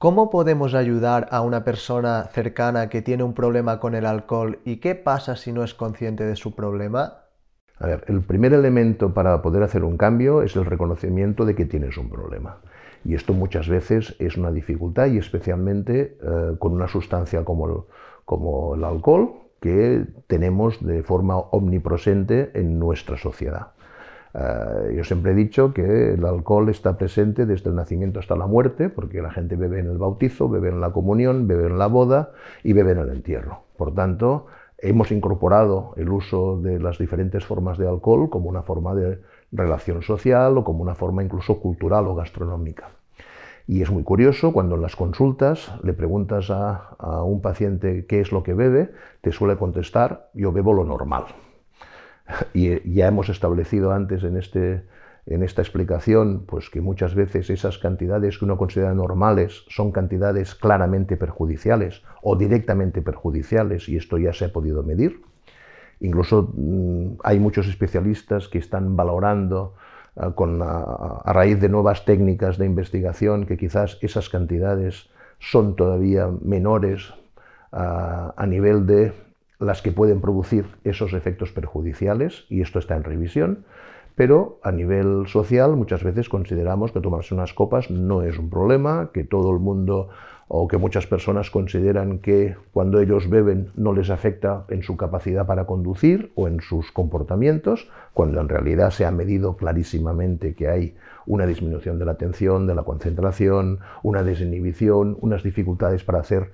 ¿Cómo 0.02 0.30
podemos 0.30 0.74
ayudar 0.74 1.28
a 1.30 1.42
una 1.42 1.62
persona 1.62 2.24
cercana 2.24 2.88
que 2.88 3.02
tiene 3.02 3.22
un 3.22 3.34
problema 3.34 3.78
con 3.78 3.94
el 3.94 4.04
alcohol 4.04 4.58
y 4.64 4.78
qué 4.78 4.96
pasa 4.96 5.36
si 5.36 5.52
no 5.52 5.62
es 5.62 5.74
consciente 5.74 6.24
de 6.24 6.34
su 6.34 6.56
problema? 6.56 7.18
A 7.78 7.86
ver, 7.86 8.04
el 8.08 8.20
primer 8.20 8.52
elemento 8.52 9.14
para 9.14 9.40
poder 9.42 9.62
hacer 9.62 9.84
un 9.84 9.96
cambio 9.96 10.42
es 10.42 10.56
el 10.56 10.64
reconocimiento 10.64 11.44
de 11.44 11.54
que 11.54 11.66
tienes 11.66 11.96
un 11.98 12.10
problema. 12.10 12.58
Y 13.04 13.14
esto 13.14 13.32
muchas 13.32 13.68
veces 13.68 14.16
es 14.18 14.36
una 14.36 14.50
dificultad 14.50 15.06
y 15.06 15.18
especialmente 15.18 16.18
eh, 16.20 16.56
con 16.58 16.72
una 16.72 16.88
sustancia 16.88 17.44
como 17.44 17.86
como 18.24 18.74
el 18.74 18.82
alcohol 18.82 19.34
que 19.60 20.04
tenemos 20.26 20.84
de 20.84 21.04
forma 21.04 21.36
omnipresente 21.36 22.50
en 22.54 22.80
nuestra 22.80 23.18
sociedad. 23.18 23.68
Eh, 24.34 24.94
yo 24.96 25.04
siempre 25.04 25.32
he 25.32 25.34
dicho 25.34 25.74
que 25.74 26.14
el 26.14 26.24
alcohol 26.24 26.68
está 26.68 26.96
presente 26.96 27.44
desde 27.44 27.70
el 27.70 27.76
nacimiento 27.76 28.20
hasta 28.20 28.36
la 28.36 28.46
muerte, 28.46 28.88
porque 28.88 29.20
la 29.20 29.30
gente 29.30 29.56
bebe 29.56 29.80
en 29.80 29.86
el 29.86 29.98
bautizo, 29.98 30.48
bebe 30.48 30.70
en 30.70 30.80
la 30.80 30.90
comunión, 30.90 31.46
bebe 31.46 31.66
en 31.66 31.78
la 31.78 31.86
boda 31.86 32.32
y 32.62 32.72
bebe 32.72 32.92
en 32.92 32.98
el 32.98 33.10
entierro. 33.10 33.64
Por 33.76 33.94
tanto, 33.94 34.46
hemos 34.78 35.12
incorporado 35.12 35.92
el 35.96 36.08
uso 36.08 36.60
de 36.60 36.78
las 36.80 36.98
diferentes 36.98 37.44
formas 37.44 37.78
de 37.78 37.88
alcohol 37.88 38.30
como 38.30 38.48
una 38.48 38.62
forma 38.62 38.94
de 38.94 39.20
relación 39.52 40.02
social 40.02 40.56
o 40.56 40.64
como 40.64 40.82
una 40.82 40.94
forma 40.94 41.22
incluso 41.22 41.60
cultural 41.60 42.06
o 42.06 42.14
gastronómica. 42.14 42.90
Y 43.66 43.82
es 43.82 43.90
muy 43.90 44.02
curioso 44.02 44.52
cuando 44.52 44.74
en 44.74 44.82
las 44.82 44.96
consultas 44.96 45.72
le 45.84 45.92
preguntas 45.92 46.50
a, 46.50 46.96
a 46.98 47.22
un 47.22 47.40
paciente 47.40 48.06
qué 48.06 48.20
es 48.20 48.32
lo 48.32 48.42
que 48.42 48.54
bebe, 48.54 48.90
te 49.20 49.30
suele 49.30 49.56
contestar, 49.56 50.30
yo 50.34 50.50
bebo 50.52 50.72
lo 50.72 50.84
normal. 50.84 51.26
Y 52.54 52.94
ya 52.94 53.08
hemos 53.08 53.28
establecido 53.28 53.92
antes 53.92 54.24
en, 54.24 54.36
este, 54.36 54.82
en 55.26 55.42
esta 55.42 55.62
explicación 55.62 56.44
pues 56.46 56.70
que 56.70 56.80
muchas 56.80 57.14
veces 57.14 57.50
esas 57.50 57.78
cantidades 57.78 58.38
que 58.38 58.44
uno 58.44 58.56
considera 58.56 58.94
normales 58.94 59.64
son 59.68 59.92
cantidades 59.92 60.54
claramente 60.54 61.16
perjudiciales 61.16 62.02
o 62.22 62.36
directamente 62.36 63.02
perjudiciales 63.02 63.88
y 63.88 63.96
esto 63.96 64.18
ya 64.18 64.32
se 64.32 64.46
ha 64.46 64.52
podido 64.52 64.82
medir. 64.82 65.20
Incluso 66.00 66.52
mm, 66.54 67.18
hay 67.22 67.38
muchos 67.38 67.68
especialistas 67.68 68.48
que 68.48 68.58
están 68.58 68.96
valorando 68.96 69.74
ah, 70.16 70.32
con, 70.34 70.60
a, 70.62 71.22
raíz 71.32 71.60
de 71.60 71.68
nuevas 71.68 72.04
técnicas 72.04 72.58
de 72.58 72.66
investigación 72.66 73.46
que 73.46 73.56
quizás 73.56 73.98
esas 74.02 74.28
cantidades 74.28 75.10
son 75.38 75.76
todavía 75.76 76.28
menores 76.42 77.12
ah, 77.70 78.34
a 78.36 78.46
nivel 78.46 78.86
de 78.86 79.12
las 79.62 79.82
que 79.82 79.92
pueden 79.92 80.20
producir 80.20 80.66
esos 80.84 81.12
efectos 81.12 81.52
perjudiciales, 81.52 82.44
y 82.48 82.60
esto 82.60 82.78
está 82.78 82.96
en 82.96 83.04
revisión, 83.04 83.64
pero 84.14 84.58
a 84.62 84.72
nivel 84.72 85.26
social 85.26 85.76
muchas 85.76 86.04
veces 86.04 86.28
consideramos 86.28 86.92
que 86.92 87.00
tomarse 87.00 87.34
unas 87.34 87.54
copas 87.54 87.90
no 87.90 88.22
es 88.22 88.38
un 88.38 88.50
problema, 88.50 89.10
que 89.12 89.24
todo 89.24 89.50
el 89.52 89.58
mundo 89.58 90.10
o 90.54 90.68
que 90.68 90.76
muchas 90.76 91.06
personas 91.06 91.50
consideran 91.50 92.18
que 92.18 92.56
cuando 92.72 93.00
ellos 93.00 93.30
beben 93.30 93.70
no 93.74 93.94
les 93.94 94.10
afecta 94.10 94.66
en 94.68 94.82
su 94.82 94.98
capacidad 94.98 95.46
para 95.46 95.64
conducir 95.64 96.30
o 96.34 96.46
en 96.46 96.60
sus 96.60 96.92
comportamientos, 96.92 97.88
cuando 98.12 98.38
en 98.38 98.50
realidad 98.50 98.90
se 98.90 99.06
ha 99.06 99.10
medido 99.10 99.56
clarísimamente 99.56 100.54
que 100.54 100.68
hay 100.68 100.94
una 101.24 101.46
disminución 101.46 101.98
de 101.98 102.04
la 102.04 102.12
atención, 102.12 102.66
de 102.66 102.74
la 102.74 102.82
concentración, 102.82 103.78
una 104.02 104.22
desinhibición, 104.22 105.16
unas 105.22 105.42
dificultades 105.42 106.04
para 106.04 106.20
hacer 106.20 106.52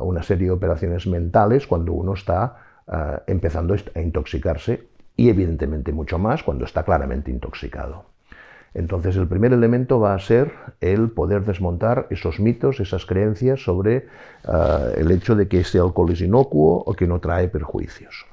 una 0.00 0.22
serie 0.22 0.46
de 0.46 0.52
operaciones 0.52 1.06
mentales 1.06 1.66
cuando 1.66 1.92
uno 1.92 2.14
está 2.14 2.56
empezando 3.26 3.74
a 3.74 4.00
intoxicarse 4.00 4.88
y 5.16 5.28
evidentemente 5.28 5.92
mucho 5.92 6.18
más 6.18 6.42
cuando 6.42 6.64
está 6.64 6.82
claramente 6.82 7.30
intoxicado. 7.30 8.06
Entonces 8.74 9.16
el 9.16 9.26
primer 9.26 9.52
elemento 9.52 9.98
va 9.98 10.14
a 10.14 10.18
ser 10.18 10.52
el 10.80 11.10
poder 11.10 11.44
desmontar 11.44 12.06
esos 12.10 12.38
mitos, 12.38 12.80
esas 12.80 13.04
creencias 13.06 13.62
sobre 13.62 14.06
el 14.96 15.10
hecho 15.10 15.34
de 15.36 15.48
que 15.48 15.60
ese 15.60 15.78
alcohol 15.78 16.10
es 16.12 16.20
inocuo 16.20 16.82
o 16.84 16.94
que 16.94 17.06
no 17.06 17.20
trae 17.20 17.48
perjuicios. 17.48 18.26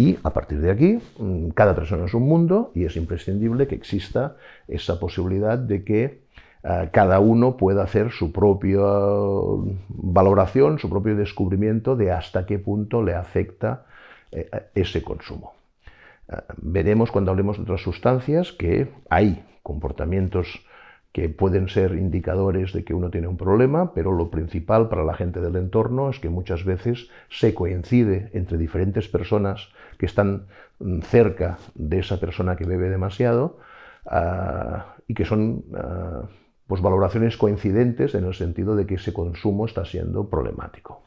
Y 0.00 0.18
a 0.22 0.30
partir 0.30 0.62
de 0.62 0.70
aquí, 0.70 0.98
mm, 1.18 1.50
cada 1.50 1.74
persona 1.74 2.06
es 2.06 2.14
un 2.14 2.22
mundo 2.22 2.72
y 2.74 2.86
es 2.86 2.96
imprescindible 2.96 3.66
que 3.66 3.74
exista 3.74 4.36
esa 4.66 4.98
posibilidad 4.98 5.58
de 5.58 5.84
que 5.84 6.04
eh, 6.04 6.19
cada 6.62 7.20
uno 7.20 7.56
pueda 7.56 7.84
hacer 7.84 8.10
su 8.10 8.32
propia 8.32 8.80
valoración, 9.88 10.78
su 10.78 10.90
propio 10.90 11.16
descubrimiento 11.16 11.96
de 11.96 12.12
hasta 12.12 12.44
qué 12.44 12.58
punto 12.58 13.02
le 13.02 13.14
afecta 13.14 13.86
eh, 14.30 14.48
ese 14.74 15.02
consumo. 15.02 15.54
veremos 16.58 17.10
cuando 17.10 17.30
hablemos 17.30 17.56
de 17.56 17.62
otras 17.62 17.80
sustancias 17.80 18.52
que 18.52 18.92
hay 19.08 19.42
comportamientos 19.62 20.60
que 21.12 21.28
pueden 21.28 21.68
ser 21.68 21.94
indicadores 21.94 22.72
de 22.72 22.84
que 22.84 22.94
uno 22.94 23.10
tiene 23.10 23.26
un 23.26 23.36
problema, 23.36 23.92
pero 23.94 24.12
lo 24.12 24.30
principal 24.30 24.88
para 24.88 25.04
la 25.04 25.14
gente 25.14 25.40
del 25.40 25.56
entorno 25.56 26.08
es 26.10 26.20
que 26.20 26.28
muchas 26.28 26.64
veces 26.64 27.08
se 27.28 27.52
coincide 27.52 28.30
entre 28.32 28.58
diferentes 28.58 29.08
personas 29.08 29.70
que 29.98 30.06
están 30.06 30.46
mm, 30.78 31.00
cerca 31.00 31.58
de 31.74 31.98
esa 31.98 32.20
persona 32.20 32.54
que 32.56 32.64
bebe 32.64 32.90
demasiado 32.90 33.58
ah, 34.06 34.94
y 35.08 35.14
que 35.14 35.24
son 35.24 35.64
ah, 35.74 36.22
pues 36.70 36.82
valoraciones 36.82 37.36
coincidentes 37.36 38.14
en 38.14 38.26
el 38.26 38.32
sentido 38.32 38.76
de 38.76 38.86
que 38.86 38.94
ese 38.94 39.12
consumo 39.12 39.66
está 39.66 39.84
siendo 39.84 40.30
problemático 40.30 41.02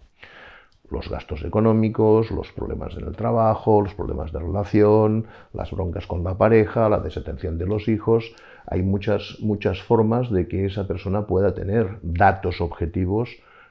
los 0.91 1.09
gastos 1.09 1.43
económicos, 1.43 2.29
los 2.29 2.51
problemas 2.51 2.95
en 2.97 3.05
el 3.05 3.15
trabajo, 3.15 3.81
los 3.81 3.95
problemas 3.95 4.31
de 4.33 4.39
relación, 4.39 5.25
las 5.53 5.71
broncas 5.71 6.05
con 6.05 6.23
la 6.23 6.37
pareja, 6.37 6.89
la 6.89 6.99
desatención 6.99 7.57
de 7.57 7.65
los 7.65 7.87
hijos. 7.87 8.35
Hay 8.67 8.83
muchas, 8.83 9.37
muchas 9.39 9.81
formas 9.81 10.29
de 10.29 10.47
que 10.47 10.65
esa 10.65 10.85
persona 10.85 11.25
pueda 11.25 11.55
tener 11.55 11.97
datos 12.03 12.61
objetivos 12.61 13.29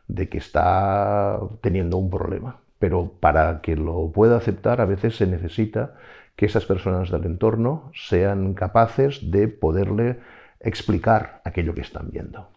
de 0.08 0.28
que 0.28 0.38
está 0.38 1.38
teniendo 1.61 1.99
un 1.99 2.11
problema. 2.11 2.56
Pero 2.78 3.12
para 3.20 3.61
que 3.61 3.76
lo 3.76 4.11
pueda 4.11 4.38
aceptar 4.38 4.80
a 4.80 4.87
veces 4.87 5.16
se 5.16 5.26
necesita 5.26 5.94
que 6.34 6.46
esas 6.46 6.64
personas 6.64 7.11
del 7.11 7.25
entorno 7.26 7.92
sean 7.94 8.54
capaces 8.54 9.30
de 9.30 9.46
poderle 9.46 10.18
explicar 10.62 11.40
aquello 11.45 11.75
que 11.75 11.81
están 11.81 12.11
viendo. 12.11 12.49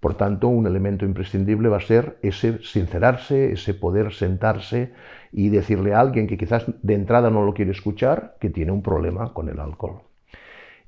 Por 0.00 0.14
tanto, 0.14 0.48
un 0.48 0.66
elemento 0.66 1.04
imprescindible 1.04 1.68
va 1.68 1.78
a 1.78 1.80
ser 1.80 2.18
ese 2.22 2.62
sincerarse, 2.62 3.52
ese 3.52 3.74
poder 3.74 4.12
sentarse 4.12 4.92
y 5.32 5.48
decirle 5.48 5.92
a 5.92 6.00
alguien 6.00 6.28
que 6.28 6.38
quizás 6.38 6.66
de 6.82 6.94
entrada 6.94 7.30
no 7.30 7.44
lo 7.44 7.52
quiere 7.52 7.72
escuchar 7.72 8.36
que 8.38 8.50
tiene 8.50 8.70
un 8.70 8.82
problema 8.82 9.34
con 9.34 9.48
el 9.48 9.58
alcohol. 9.58 10.02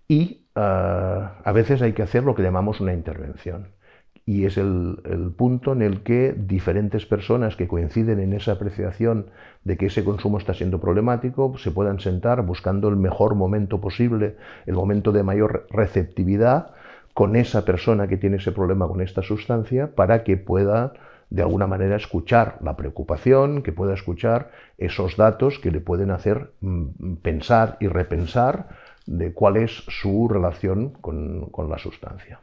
Y 0.07 0.47
ah, 0.55 1.41
a 1.45 1.53
veces 1.53 1.83
hay 1.83 1.93
que 1.93 2.03
hacer 2.03 2.23
lo 2.23 2.35
que 2.35 2.43
llamamos 2.43 2.81
una 2.81 2.93
intervención. 2.93 3.69
Y 4.31 4.45
es 4.45 4.59
el, 4.59 4.97
punto 5.37 5.73
en 5.73 5.83
el 5.83 6.05
que 6.05 6.33
diferentes 6.33 7.05
personas 7.05 7.57
que 7.57 7.67
coinciden 7.67 8.21
en 8.21 8.33
esa 8.33 8.53
apreciación 8.53 9.27
de 9.65 9.77
que 9.77 9.87
ese 9.87 10.05
consumo 10.05 10.39
está 10.39 10.55
siendo 10.55 10.81
problemático 10.81 11.59
se 11.59 11.73
puedan 11.73 11.99
sentar 11.99 12.47
buscando 12.47 12.89
el 12.89 12.95
mejor 12.95 13.35
momento 13.35 13.81
posible, 13.81 14.37
el 14.67 14.75
momento 14.75 15.11
de 15.11 15.25
mayor 15.25 15.67
receptividad 15.71 16.71
con 17.13 17.35
esa 17.35 17.65
persona 17.65 18.07
que 18.07 18.19
tiene 18.19 18.37
ese 18.37 18.53
problema 18.53 18.87
con 18.87 19.01
esta 19.01 19.23
sustancia 19.23 19.97
para 19.97 20.23
que 20.23 20.37
pueda 20.37 20.93
de 21.31 21.43
alguna 21.43 21.67
manera 21.67 21.97
escuchar 21.97 22.57
la 22.63 22.77
preocupación, 22.77 23.65
que 23.65 23.73
pueda 23.73 23.95
escuchar 23.95 24.53
esos 24.79 25.17
datos 25.17 25.59
que 25.59 25.73
le 25.73 25.81
pueden 25.81 26.13
hacer 26.13 26.53
mm, 26.61 27.15
pensar 27.21 27.79
y 27.81 27.89
repensar 27.89 28.69
de 29.07 29.33
cuál 29.33 29.57
es 29.57 29.73
su 29.89 30.29
relación 30.29 30.91
con 30.91 31.69
la 31.69 31.79
sustancia. 31.79 32.39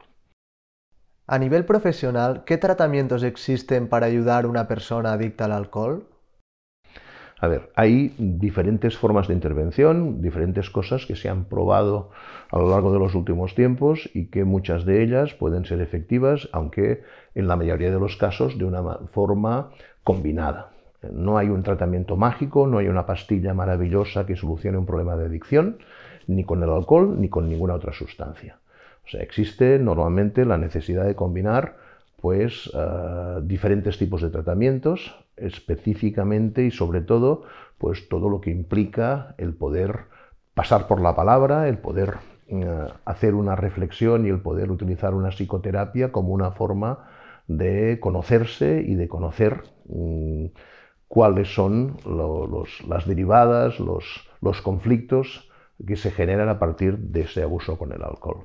A 1.30 1.38
nivel 1.38 1.66
profesional, 1.66 2.42
¿qué 2.46 2.56
tratamientos 2.56 3.22
existen 3.22 3.86
para 3.86 4.06
ayudar 4.06 4.46
a 4.46 4.48
una 4.48 4.66
persona 4.66 5.12
adicta 5.12 5.44
al 5.44 5.52
alcohol? 5.52 6.06
A 7.38 7.48
ver, 7.48 7.70
hay 7.74 8.14
diferentes 8.16 8.96
formas 8.96 9.28
de 9.28 9.34
intervención, 9.34 10.22
diferentes 10.22 10.70
cosas 10.70 11.04
que 11.04 11.16
se 11.16 11.28
han 11.28 11.44
probado 11.44 12.08
a 12.50 12.58
lo 12.58 12.70
largo 12.70 12.94
de 12.94 12.98
los 12.98 13.14
últimos 13.14 13.54
tiempos 13.54 14.08
y 14.14 14.30
que 14.30 14.44
muchas 14.44 14.86
de 14.86 15.02
ellas 15.02 15.34
pueden 15.34 15.66
ser 15.66 15.82
efectivas, 15.82 16.48
aunque 16.52 17.02
en 17.34 17.46
la 17.46 17.56
mayoría 17.56 17.90
de 17.90 18.00
los 18.00 18.16
casos 18.16 18.56
de 18.56 18.64
una 18.64 18.82
forma 19.12 19.68
combinada. 20.04 20.70
No 21.12 21.36
hay 21.36 21.50
un 21.50 21.62
tratamiento 21.62 22.16
mágico, 22.16 22.66
no 22.66 22.78
hay 22.78 22.88
una 22.88 23.04
pastilla 23.04 23.52
maravillosa 23.52 24.24
que 24.24 24.34
solucione 24.34 24.78
un 24.78 24.86
problema 24.86 25.14
de 25.14 25.26
adicción, 25.26 25.76
ni 26.26 26.44
con 26.44 26.62
el 26.62 26.70
alcohol 26.70 27.20
ni 27.20 27.28
con 27.28 27.50
ninguna 27.50 27.74
otra 27.74 27.92
sustancia. 27.92 28.60
O 29.08 29.10
sea, 29.10 29.22
existe 29.22 29.78
normalmente 29.78 30.44
la 30.44 30.58
necesidad 30.58 31.06
de 31.06 31.14
combinar 31.14 31.76
pues 32.20 32.70
eh, 32.74 33.40
diferentes 33.42 33.96
tipos 33.96 34.20
de 34.20 34.28
tratamientos, 34.28 35.16
específicamente 35.36 36.64
y 36.64 36.70
sobre 36.70 37.00
todo, 37.00 37.44
pues 37.78 38.06
todo 38.10 38.28
lo 38.28 38.42
que 38.42 38.50
implica 38.50 39.34
el 39.38 39.54
poder 39.54 40.00
pasar 40.52 40.88
por 40.88 41.00
la 41.00 41.16
palabra, 41.16 41.68
el 41.68 41.78
poder 41.78 42.16
eh, 42.48 42.86
hacer 43.06 43.34
una 43.34 43.56
reflexión 43.56 44.26
y 44.26 44.28
el 44.28 44.40
poder 44.40 44.70
utilizar 44.70 45.14
una 45.14 45.30
psicoterapia 45.30 46.12
como 46.12 46.34
una 46.34 46.50
forma 46.50 47.08
de 47.46 47.98
conocerse 48.00 48.84
y 48.86 48.94
de 48.94 49.08
conocer 49.08 49.62
mm, 49.88 50.46
cuáles 51.06 51.54
son 51.54 51.96
las 52.86 53.06
derivadas, 53.06 53.80
los 53.80 54.62
conflictos 54.62 55.48
que 55.86 55.96
se 55.96 56.10
generan 56.10 56.50
a 56.50 56.58
partir 56.58 56.98
de 56.98 57.22
ese 57.22 57.42
abuso 57.42 57.78
con 57.78 57.92
el 57.92 58.02
alcohol. 58.02 58.44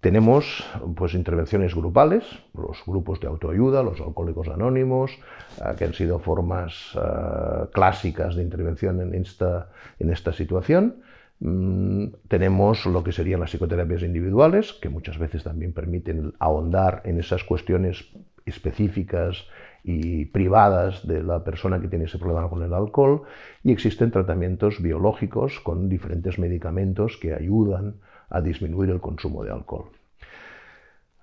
Tenemos 0.00 0.64
pues, 0.94 1.14
intervenciones 1.14 1.74
grupales, 1.74 2.24
los 2.54 2.84
grupos 2.86 3.20
de 3.20 3.26
autoayuda, 3.26 3.82
los 3.82 4.00
alcohólicos 4.00 4.46
anónimos, 4.48 5.10
eh, 5.58 5.74
que 5.76 5.86
han 5.86 5.92
sido 5.92 6.20
formas 6.20 6.94
eh, 6.94 7.66
clásicas 7.72 8.36
de 8.36 8.44
intervención 8.44 9.00
en 9.00 9.14
esta, 9.14 9.70
en 9.98 10.10
esta 10.10 10.32
situación. 10.32 11.02
Mm, 11.40 12.06
tenemos 12.28 12.86
lo 12.86 13.02
que 13.02 13.10
serían 13.10 13.40
las 13.40 13.50
psicoterapias 13.50 14.02
individuales, 14.02 14.72
que 14.72 14.88
muchas 14.88 15.18
veces 15.18 15.42
también 15.42 15.72
permiten 15.72 16.32
ahondar 16.38 17.02
en 17.04 17.18
esas 17.18 17.42
cuestiones 17.42 18.08
específicas 18.46 19.46
y 19.82 20.26
privadas 20.26 21.06
de 21.06 21.24
la 21.24 21.42
persona 21.42 21.80
que 21.80 21.88
tiene 21.88 22.04
ese 22.04 22.18
problema 22.18 22.48
con 22.48 22.62
el 22.62 22.72
alcohol. 22.72 23.22
Y 23.64 23.72
existen 23.72 24.12
tratamientos 24.12 24.80
biológicos 24.80 25.58
con 25.58 25.88
diferentes 25.88 26.38
medicamentos 26.38 27.16
que 27.16 27.34
ayudan 27.34 27.96
a 28.30 28.40
disminuir 28.40 28.90
el 28.90 29.00
consumo 29.00 29.44
de 29.44 29.52
alcohol. 29.52 29.86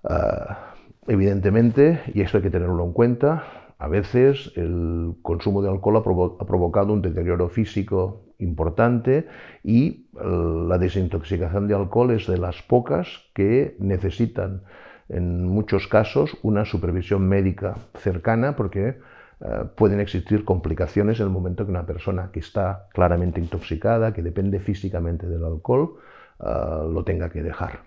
Ah, 0.04 0.74
evidentemente, 1.08 2.02
y 2.14 2.22
esto 2.22 2.38
hay 2.38 2.44
que 2.44 2.50
tenerlo 2.50 2.84
en 2.84 2.94
cuenta, 2.94 3.44
a 3.78 3.88
veces 3.88 4.52
el 4.56 5.16
consumo 5.22 5.62
de 5.62 5.70
alcohol 5.70 5.98
ha, 5.98 6.46
provocado 6.46 6.94
un 6.94 7.02
deterioro 7.02 7.50
físico 7.50 8.24
importante 8.40 9.28
y 9.64 10.08
eh, 10.14 10.68
la 10.68 10.78
desintoxicación 10.78 11.68
de 11.68 11.76
alcohol 11.76 12.12
es 12.12 12.28
de 12.28 12.38
las 12.38 12.62
pocas 12.62 13.08
que 13.34 13.76
necesitan 13.80 14.62
en 15.10 15.48
muchos 15.48 15.88
casos 15.88 16.38
una 16.42 16.66
supervisión 16.66 17.28
médica 17.28 17.76
cercana 17.96 18.56
porque 18.56 18.88
eh, 18.88 19.64
pueden 19.76 20.00
existir 20.00 20.46
complicaciones 20.46 21.20
en 21.20 21.28
el 21.28 21.32
momento 21.32 21.66
que 21.66 21.72
una 21.72 21.86
persona 21.86 22.30
que 22.32 22.40
está 22.40 22.88
claramente 22.94 23.42
intoxicada, 23.42 24.14
que 24.14 24.22
depende 24.22 24.60
físicamente 24.60 25.28
del 25.28 25.44
alcohol, 25.44 25.98
Ah, 26.40 26.86
lo 26.90 27.04
tenga 27.04 27.30
que 27.30 27.44
dejar. 27.44 27.82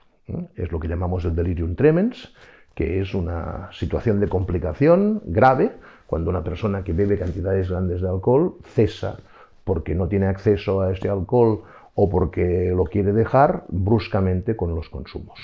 Es 0.56 0.70
lo 0.72 0.80
que 0.80 0.88
llamamos 0.88 1.24
el 1.24 1.34
delirium 1.34 1.74
tremens, 1.74 2.32
que 2.74 3.00
es 3.00 3.14
una 3.14 3.68
situación 3.72 4.20
de 4.20 4.28
complicación 4.28 5.22
grave 5.24 5.72
cuando 6.06 6.30
una 6.30 6.44
persona 6.44 6.84
que 6.84 6.92
bebe 6.92 7.18
cantidades 7.18 7.70
grandes 7.70 8.00
de 8.00 8.08
alcohol 8.08 8.56
cesa 8.64 9.18
porque 9.64 9.94
no 9.94 10.08
tiene 10.08 10.26
acceso 10.26 10.80
a 10.80 10.92
este 10.92 11.08
alcohol 11.08 11.62
o 11.94 12.08
porque 12.08 12.72
lo 12.74 12.84
quiere 12.84 13.12
dejar 13.12 13.64
bruscamente 13.68 14.56
con 14.56 14.74
los 14.74 14.88
consumos. 14.88 15.38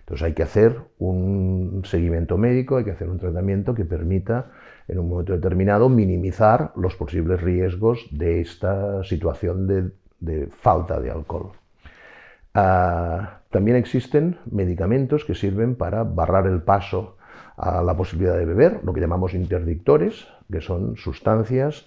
Entonces 0.00 0.24
hay 0.24 0.34
que 0.34 0.44
hacer 0.44 0.76
un 0.98 1.82
seguimiento 1.84 2.36
médico, 2.36 2.76
hay 2.76 2.84
que 2.84 2.92
hacer 2.92 3.08
un 3.08 3.18
tratamiento 3.18 3.74
que 3.74 3.84
permita 3.84 4.52
en 4.86 5.00
un 5.00 5.08
momento 5.08 5.32
determinado 5.32 5.88
minimizar 5.88 6.72
los 6.76 6.94
posibles 6.94 7.40
riesgos 7.40 8.06
de 8.12 8.40
esta 8.40 9.02
situación 9.02 9.92
de 10.20 10.46
falta 10.48 11.00
de 11.00 11.10
alcohol. 11.10 11.52
Ah, 12.58 13.40
también 13.50 13.76
existen 13.76 14.38
medicamentos 14.50 15.26
que 15.26 15.34
sirven 15.34 15.74
para 15.74 16.04
barrar 16.04 16.46
el 16.46 16.62
paso 16.62 17.18
a 17.58 17.82
la 17.82 17.94
posibilidad 17.94 18.34
de 18.38 18.46
beber, 18.46 18.80
lo 18.82 18.94
que 18.94 19.00
llamamos 19.02 19.34
interdictores, 19.34 20.26
que 20.50 20.62
son 20.62 20.96
sustancias 20.96 21.84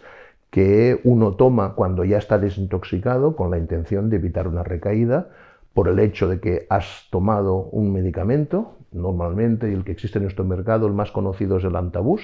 que 0.51 0.99
uno 1.03 1.33
toma 1.33 1.73
cuando 1.73 2.05
ya 2.05 2.19
está 2.19 2.37
desintoxicado 2.37 3.35
con 3.35 3.49
la 3.49 3.57
intención 3.57 4.11
de 4.11 4.17
evitar 4.17 4.47
una 4.47 4.61
recaída 4.61 5.29
por 5.73 5.87
el 5.87 5.97
hecho 5.97 6.27
de 6.27 6.39
que 6.39 6.67
has 6.69 7.07
tomado 7.09 7.55
un 7.71 7.91
medicamento, 7.91 8.77
normalmente, 8.91 9.73
el 9.73 9.83
que 9.83 9.91
existe 9.91 10.19
en 10.19 10.25
nuestro 10.25 10.45
mercado, 10.45 10.85
el 10.85 10.93
más 10.93 11.11
conocido 11.11 11.57
es 11.57 11.63
el 11.63 11.75
antabús. 11.75 12.21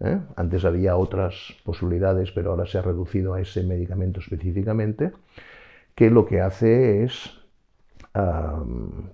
¿eh? 0.00 0.18
Antes 0.36 0.66
había 0.66 0.96
otras 0.96 1.34
posibilidades, 1.64 2.32
pero 2.32 2.50
ahora 2.50 2.66
se 2.66 2.76
ha 2.76 2.82
reducido 2.82 3.32
a 3.32 3.40
ese 3.40 3.62
medicamento 3.62 4.20
específicamente, 4.20 5.12
que 5.94 6.10
lo 6.10 6.26
que 6.26 6.42
hace 6.42 7.04
es 7.04 7.41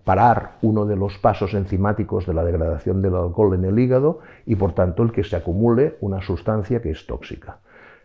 parar 0.05 0.59
uno 0.63 0.85
de 0.85 0.97
los 0.97 1.19
pasos 1.19 1.55
enzimáticos 1.55 2.27
de 2.27 2.35
la 2.35 2.45
degradación 2.45 3.01
del 3.01 3.15
alcohol 3.15 3.55
en 3.55 3.65
el 3.65 3.79
hígado 3.79 4.19
y 4.45 4.57
por 4.57 4.73
tanto 4.73 5.05
el 5.05 5.13
que 5.13 5.23
se 5.23 5.37
acumule 5.37 5.97
una 6.01 6.21
sustancia 6.21 6.83
que 6.83 6.91
es 6.91 7.07
tóxica. 7.07 7.59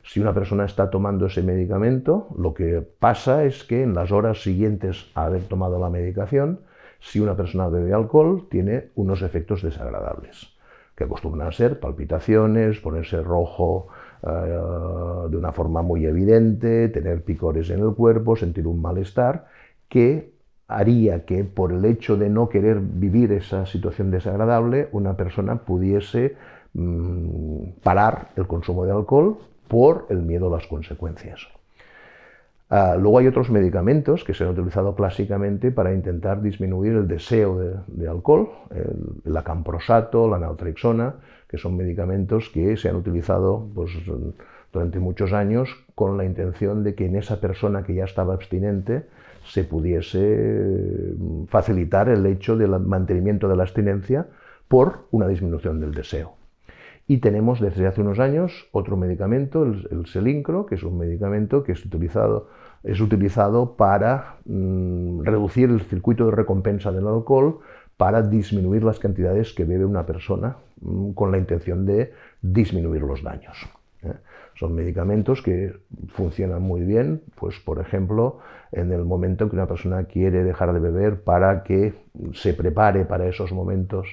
Si 0.03 0.19
una 0.19 0.33
persona 0.33 0.65
está 0.65 0.89
tomando 0.89 1.25
ese 1.25 1.41
medicamento, 1.41 2.27
lo 2.37 2.53
que 2.53 2.85
pasa 2.99 3.45
es 3.45 3.63
que 3.63 3.81
en 3.81 3.95
las 3.95 4.11
horas 4.11 4.43
siguientes 4.43 5.09
a 5.15 5.25
haber 5.25 5.43
tomado 5.43 5.79
la 5.79 5.89
medicación 5.89 6.59
si 7.03 7.19
una 7.19 7.35
persona 7.35 7.67
bebe 7.67 7.93
alcohol, 7.93 8.47
tiene 8.49 8.91
unos 8.95 9.21
efectos 9.21 9.61
desagradables, 9.61 10.47
que 10.95 11.03
acostumbran 11.03 11.49
a 11.49 11.51
ser 11.51 11.79
palpitaciones, 11.79 12.79
ponerse 12.79 13.21
rojo 13.21 13.87
eh, 14.25 14.29
de 15.29 15.37
una 15.37 15.51
forma 15.51 15.81
muy 15.81 16.05
evidente, 16.05 16.87
tener 16.89 17.23
picores 17.23 17.69
en 17.71 17.81
el 17.81 17.93
cuerpo, 17.93 18.37
sentir 18.37 18.67
un 18.67 18.81
malestar, 18.81 19.47
que 19.89 20.32
haría 20.77 21.25
que 21.25 21.43
por 21.43 21.71
el 21.71 21.85
hecho 21.85 22.17
de 22.17 22.29
no 22.29 22.49
querer 22.49 22.79
vivir 22.79 23.31
esa 23.31 23.65
situación 23.65 24.11
desagradable, 24.11 24.89
una 24.91 25.15
persona 25.15 25.57
pudiese 25.57 26.35
mm, 26.73 27.81
parar 27.83 28.29
el 28.35 28.47
consumo 28.47 28.85
de 28.85 28.91
alcohol 28.91 29.37
por 29.67 30.05
el 30.09 30.21
miedo 30.21 30.47
a 30.47 30.57
las 30.57 30.67
consecuencias. 30.67 31.47
Ah, 32.69 32.95
luego 32.99 33.19
hay 33.19 33.27
otros 33.27 33.51
medicamentos 33.51 34.23
que 34.23 34.33
se 34.33 34.43
han 34.43 34.49
utilizado 34.49 34.95
clásicamente 34.95 35.69
para 35.69 35.93
intentar 35.93 36.41
disminuir 36.41 36.93
el 36.93 37.07
deseo 37.07 37.59
de, 37.59 38.07
alcohol, 38.07 38.49
el, 39.25 39.37
acamprosato, 39.37 40.27
la 40.27 40.39
naltrexona, 40.39 41.15
que 41.47 41.59
son 41.59 41.77
medicamentos 41.77 42.49
que 42.49 42.75
se 42.77 42.89
han 42.89 42.95
utilizado 42.95 43.67
pues, 43.75 43.91
durante 44.71 44.99
muchos 44.99 45.33
años 45.33 45.69
con 45.93 46.17
la 46.17 46.25
intención 46.25 46.83
de 46.83 46.95
que 46.95 47.05
en 47.05 47.15
esa 47.15 47.39
persona 47.39 47.83
que 47.83 47.93
ya 47.93 48.05
estaba 48.05 48.33
abstinente 48.33 49.03
se 49.45 49.63
pudiese 49.63 50.19
mm, 51.17 51.45
facilitar 51.45 52.09
el 52.09 52.25
hecho 52.25 52.55
del 52.55 52.79
mantenimiento 52.79 53.47
de 53.47 53.55
la 53.55 53.63
abstinencia 53.63 54.27
por 54.67 55.05
una 55.11 55.27
disminución 55.27 55.79
del 55.79 55.93
deseo. 55.93 56.33
Y 57.05 57.17
tenemos 57.17 57.59
desde 57.59 57.85
hace 57.85 58.01
unos 58.01 58.19
años 58.19 58.67
otro 58.71 58.95
medicamento, 58.95 59.63
el, 59.63 60.05
Selincro, 60.05 60.65
que 60.65 60.75
es 60.75 60.83
un 60.83 60.97
medicamento 60.97 61.63
que 61.63 61.73
es 61.73 61.85
utilizado, 61.85 62.47
es 62.83 63.01
utilizado 63.01 63.75
para 63.75 64.37
mm, 64.45 65.23
reducir 65.23 65.69
el 65.69 65.81
circuito 65.81 66.25
de 66.25 66.31
recompensa 66.31 66.91
del 66.91 67.07
alcohol, 67.07 67.59
para 67.97 68.21
disminuir 68.21 68.83
las 68.83 68.99
cantidades 68.99 69.53
que 69.53 69.65
bebe 69.65 69.85
una 69.85 70.05
persona 70.05 70.57
mm, 70.81 71.11
con 71.11 71.31
la 71.31 71.37
intención 71.37 71.85
de 71.85 72.13
disminuir 72.41 73.01
los 73.01 73.21
daños. 73.21 73.57
¿eh? 74.03 74.13
Son 74.55 74.75
medicamentos 74.75 75.41
que 75.41 75.75
funcionan 76.09 76.61
muy 76.61 76.81
bien, 76.81 77.21
pues 77.35 77.59
por 77.59 77.79
ejemplo, 77.79 78.39
en 78.71 78.91
el 78.91 79.03
momento 79.05 79.43
en 79.43 79.49
que 79.49 79.55
una 79.55 79.67
persona 79.67 80.05
quiere 80.05 80.43
dejar 80.43 80.73
de 80.73 80.79
beber 80.79 81.21
para 81.23 81.63
que 81.63 81.93
se 82.33 82.53
prepare 82.53 83.05
para 83.05 83.27
esos 83.27 83.51
momentos, 83.51 84.07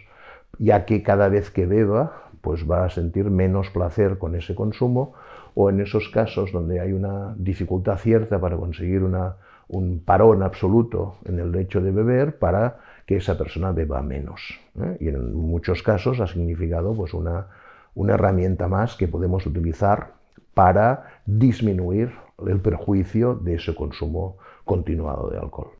ya 0.58 0.84
que 0.84 1.02
cada 1.02 1.28
vez 1.28 1.50
que 1.50 1.66
beba 1.66 2.30
pues 2.40 2.68
va 2.68 2.84
a 2.84 2.90
sentir 2.90 3.30
menos 3.30 3.70
placer 3.70 4.18
con 4.18 4.34
ese 4.34 4.54
consumo, 4.54 5.14
o 5.54 5.68
en 5.68 5.80
esos 5.80 6.08
casos 6.08 6.52
donde 6.52 6.80
hay 6.80 6.92
una 6.92 7.34
dificultad 7.36 7.98
cierta 7.98 8.40
para 8.40 8.56
conseguir 8.56 9.02
un 9.02 10.02
parón 10.04 10.42
absoluto 10.42 11.16
en 11.24 11.38
el 11.38 11.54
hecho 11.56 11.80
de 11.80 11.90
beber 11.90 12.38
para 12.38 12.78
que 13.06 13.16
esa 13.16 13.36
persona 13.36 13.72
beba 13.72 14.00
menos. 14.02 14.58
¿eh? 14.80 14.96
Y 15.00 15.08
en 15.08 15.34
muchos 15.34 15.82
casos 15.82 16.20
ha 16.20 16.26
significado 16.26 16.94
pues, 16.94 17.12
una, 17.12 17.46
una 17.94 18.14
herramienta 18.14 18.68
más 18.68 18.96
que 18.96 19.08
podemos 19.08 19.44
utilizar 19.46 20.19
para 20.60 21.22
disminuir 21.24 22.12
el 22.46 22.60
perjuicio 22.60 23.34
de 23.34 23.54
ese 23.54 23.74
consumo 23.74 24.36
continuado 24.66 25.30
de 25.30 25.38
alcohol. 25.38 25.70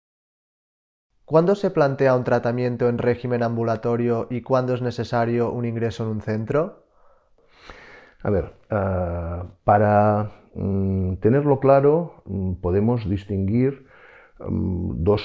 ¿Cuándo 1.27 1.55
se 1.55 1.71
plantea 1.71 2.17
un 2.17 2.25
tratamiento 2.25 2.89
en 2.89 2.97
régimen 2.97 3.43
ambulatorio 3.43 4.27
y 4.31 4.41
cuándo 4.41 4.73
es 4.73 4.81
necesario 4.81 5.53
un 5.53 5.67
ingreso 5.67 6.05
en 6.05 6.09
un 6.09 6.23
centro? 6.23 6.87
A 8.23 8.31
ver, 8.31 8.55
ah, 8.71 9.49
para 9.65 10.31
mm, 10.55 11.17
tenerlo 11.17 11.61
claro, 11.61 12.23
mm, 12.25 12.55
podemos 12.63 13.07
distinguir 13.07 13.85
mm, 14.39 15.05
dos 15.05 15.21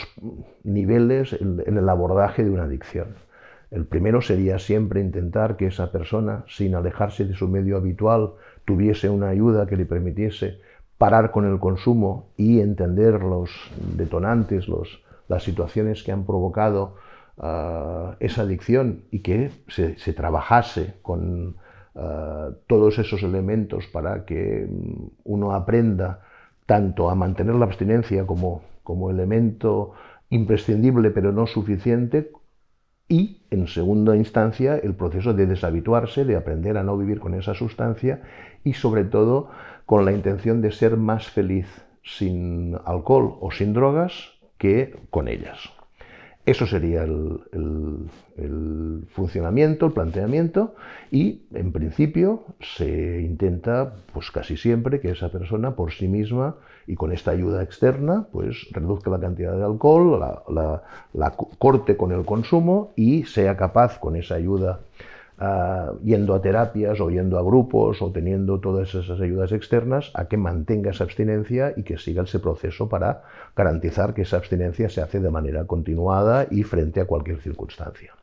niveles 0.66 1.32
en, 1.32 1.62
el 1.66 1.88
abordaje 1.88 2.44
de 2.44 2.50
una 2.50 2.66
adicción. 2.66 3.16
El 3.72 3.86
primero 3.86 4.22
sería 4.22 4.60
siempre 4.60 5.00
intentar 5.00 5.56
que 5.56 5.68
esa 5.68 5.94
persona, 5.94 6.44
sin 6.48 6.76
alejarse 6.76 7.24
de 7.24 7.36
su 7.36 7.48
medio 7.48 7.78
habitual, 7.78 8.34
tuviese 8.66 9.10
una 9.10 9.30
ayuda 9.30 9.68
que 9.68 9.78
le 9.78 9.86
permitiese 9.86 10.60
parar 10.98 11.32
con 11.32 11.46
el 11.46 11.60
consumo 11.60 12.30
y 12.38 12.60
entender 12.60 13.22
los 13.22 13.50
detonantes, 13.96 14.68
los, 14.68 15.04
las 15.28 15.44
situaciones 15.44 16.04
que 16.04 16.12
han 16.12 16.26
provocado 16.26 16.96
ah, 17.38 18.16
esa 18.20 18.44
adicción 18.44 19.04
y 19.12 19.20
que 19.20 19.52
se, 19.68 20.14
trabajase 20.14 20.96
con 21.02 21.56
ah, 21.96 22.50
todos 22.68 22.98
esos 22.98 23.24
elementos 23.24 23.88
para 23.88 24.26
que 24.26 24.68
mm, 24.70 25.08
uno 25.26 25.52
aprenda 25.52 26.22
tanto 26.66 27.10
a 27.10 27.16
mantener 27.16 27.56
la 27.56 27.66
abstinencia 27.66 28.26
como, 28.26 28.64
como 28.84 29.12
elemento 29.12 29.94
imprescindible 30.30 31.12
pero 31.12 31.32
no 31.32 31.46
suficiente 31.46 32.32
y, 33.08 33.42
en 33.52 33.68
segunda 33.68 34.16
instancia, 34.16 34.78
el 34.78 34.96
proceso 34.96 35.36
de 35.36 35.46
deshabituarse, 35.46 36.26
de 36.26 36.36
aprender 36.36 36.76
a 36.78 36.84
no 36.84 36.98
vivir 36.98 37.20
con 37.20 37.36
esa 37.36 37.54
sustancia 37.54 38.24
y, 38.66 38.74
sobre 38.74 39.06
todo, 39.06 39.48
con 39.86 40.04
la 40.04 40.12
intención 40.12 40.62
de 40.62 40.74
ser 40.74 40.98
más 40.98 41.28
feliz 41.28 41.68
sin 42.04 42.76
alcohol 42.84 43.38
o 43.40 43.52
sin 43.52 43.74
drogas 43.74 44.32
que 44.58 45.00
con 45.10 45.30
ellas. 45.30 45.58
Eso 46.46 46.68
sería 46.68 47.04
el, 47.04 48.10
funcionamiento, 49.10 49.88
el 49.88 49.94
planteamiento 49.94 50.76
y 51.10 51.42
en 51.54 51.72
principio 51.72 52.44
se 52.60 53.22
intenta 53.22 53.96
pues 54.14 54.30
casi 54.30 54.56
siempre 54.56 55.00
que 55.00 55.10
esa 55.10 55.30
persona 55.30 55.76
por 55.76 55.92
sí 55.92 56.08
misma 56.08 56.58
y 56.86 56.96
con 56.96 57.12
esta 57.12 57.32
ayuda 57.32 57.64
externa 57.64 58.28
pues 58.32 58.68
reduzca 58.72 59.10
la 59.10 59.20
cantidad 59.20 59.58
de 59.58 59.64
alcohol, 59.64 60.20
la 61.14 61.32
corte 61.58 61.98
con 61.98 62.12
el 62.12 62.26
consumo 62.26 62.94
y 62.96 63.24
sea 63.24 63.58
capaz 63.58 63.98
con 64.00 64.16
esa 64.16 64.36
ayuda 64.36 64.82
yendo 66.02 66.34
a 66.34 66.42
terapias 66.42 67.00
o 67.02 67.10
yendo 67.10 67.38
a 67.38 67.44
grupos 67.44 68.02
o 68.02 68.12
teniendo 68.12 68.60
todas 68.60 68.96
esas 68.96 69.20
ayudas 69.20 69.52
externas 69.52 70.12
a 70.14 70.26
que 70.26 70.38
mantenga 70.38 70.92
esa 70.92 71.04
abstinencia 71.04 71.74
y 71.76 71.84
que 71.84 71.98
siga 71.98 72.24
ese 72.24 72.40
proceso 72.40 72.88
para 72.88 73.24
garantizar 73.56 74.14
que 74.14 74.22
esa 74.22 74.38
abstinencia 74.38 74.90
se 74.90 75.02
hace 75.02 75.20
de 75.20 75.30
manera 75.30 75.66
continuada 75.66 76.48
y 76.50 76.64
frente 76.64 77.02
a 77.02 77.06
cualquier 77.06 77.42
circunstancia. 77.42 78.14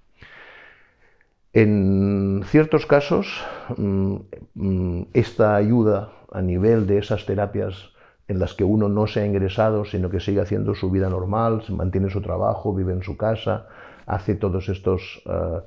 En 1.53 2.43
ciertos 2.47 2.87
casos, 2.87 3.45
mm, 3.77 4.17
mm, 4.55 5.03
esta 5.13 5.55
ayuda 5.55 6.13
a 6.33 6.41
nivel 6.41 6.87
de 6.87 6.97
esas 6.97 7.27
terapias 7.27 7.93
en 8.27 8.39
las 8.39 8.55
que 8.55 8.65
uno 8.65 8.89
no 8.89 9.07
se 9.07 9.21
ha 9.21 9.27
ingresado, 9.27 9.85
sino 9.85 10.09
que 10.09 10.21
sigue 10.21 10.41
haciendo 10.41 10.75
su 10.75 10.91
vida 10.91 11.11
normal, 11.11 11.63
mantiene 11.69 12.09
su 12.09 12.23
trabajo, 12.23 12.75
vive 12.75 12.95
en 12.95 13.03
su 13.03 13.19
casa, 13.19 13.67
hace 14.07 14.35
todos 14.35 14.71
estos 14.71 15.23
eh, 15.27 15.61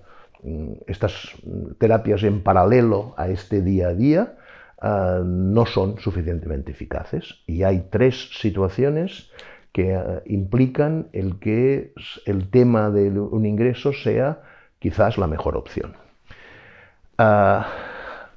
estas 0.88 1.32
terapias 1.80 2.24
en 2.24 2.42
paralelo 2.42 3.14
a 3.18 3.30
este 3.30 3.62
día 3.62 3.90
a 3.90 3.94
día 3.94 4.38
ah, 4.80 5.22
no 5.24 5.66
son 5.66 6.00
suficientemente 6.00 6.72
eficaces 6.72 7.42
y 7.48 7.64
hay 7.64 7.88
tres 7.90 8.30
situaciones 8.40 9.32
que 9.72 9.96
ah, 9.96 10.22
implican 10.26 11.08
el 11.14 11.40
que 11.40 11.94
el 12.26 12.50
tema 12.50 12.90
de 12.90 13.10
un 13.10 13.46
ingreso 13.46 13.92
sea 13.94 14.42
quizás 14.80 15.18
la 15.18 15.28
mejor 15.28 15.58
opción. 15.58 15.96
Ah, 17.18 17.68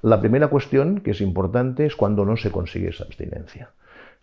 la 0.02 0.20
primera 0.20 0.48
cuestión 0.48 1.00
que 1.00 1.10
es 1.10 1.20
importante 1.20 1.84
es 1.84 1.96
cuando 1.96 2.24
no 2.24 2.36
se 2.36 2.50
consigue 2.50 2.88
esa 2.88 3.04
abstinencia. 3.04 3.70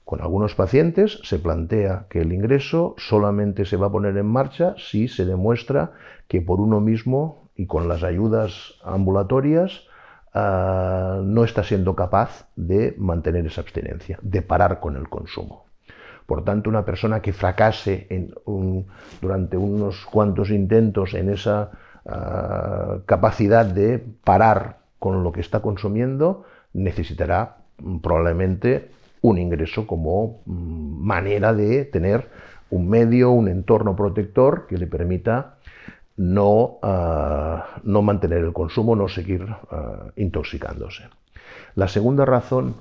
Con 0.06 0.22
algunos 0.22 0.56
pacientes 0.56 1.20
se 1.24 1.40
plantea 1.40 2.06
que 2.10 2.22
el 2.22 2.32
ingreso 2.32 2.96
solamente 2.98 3.66
se 3.66 3.76
va 3.76 3.88
a 3.88 3.92
poner 3.92 4.16
en 4.18 4.28
marcha 4.28 4.76
si 4.78 5.08
se 5.08 5.26
demuestra 5.26 5.94
que 6.28 6.42
por 6.42 6.62
uno 6.62 6.80
mismo 6.80 7.44
y 7.56 7.68
con 7.68 7.88
las 7.88 8.04
ayudas 8.04 8.76
ambulatorias 8.84 9.84
ah, 10.34 11.22
no 11.24 11.44
está 11.44 11.63
siendo 11.63 11.96
capaz 11.96 12.48
de 12.56 12.96
mantener 12.98 13.46
esa 13.46 13.62
abstinencia, 13.62 14.20
de 14.22 14.41
parar 14.41 14.80
con 14.80 14.98
el 14.98 15.10
consumo. 15.10 15.65
Por 16.26 16.44
tanto, 16.44 16.70
una 16.70 16.86
persona 16.86 17.22
que 17.22 17.34
fracase 17.34 18.08
durante 19.22 19.58
unos 19.58 20.06
cuantos 20.06 20.50
intentos 20.50 21.13
en 21.13 21.30
esa 21.30 21.72
ah, 22.06 22.98
capacidad 23.06 23.65
de 23.65 24.04
parar 24.24 24.80
con 25.00 25.24
lo 25.24 25.32
que 25.32 25.41
está 25.41 25.62
consumiendo, 25.62 26.46
necesitará 26.74 27.58
mm, 27.78 28.00
probablemente 28.00 28.89
un 29.22 29.38
ingreso 29.38 29.88
como 29.88 30.41
mm, 30.46 31.06
manera 31.06 31.54
de 31.54 31.86
tener 31.86 32.30
un 32.70 32.89
medio, 32.89 33.32
un 33.32 33.48
entorno 33.48 33.96
protector 33.96 34.65
que 34.68 34.78
le 34.78 34.88
permita 34.88 35.58
no, 36.17 36.80
ah, 36.82 37.80
no 37.84 38.01
mantener 38.01 38.39
el 38.39 38.54
consumo, 38.54 38.95
no 38.95 39.08
seguir 39.08 39.47
ah, 39.71 40.08
intoxicándose. 40.15 41.04
La 41.75 41.88
segunda 41.88 42.25
razón 42.25 42.75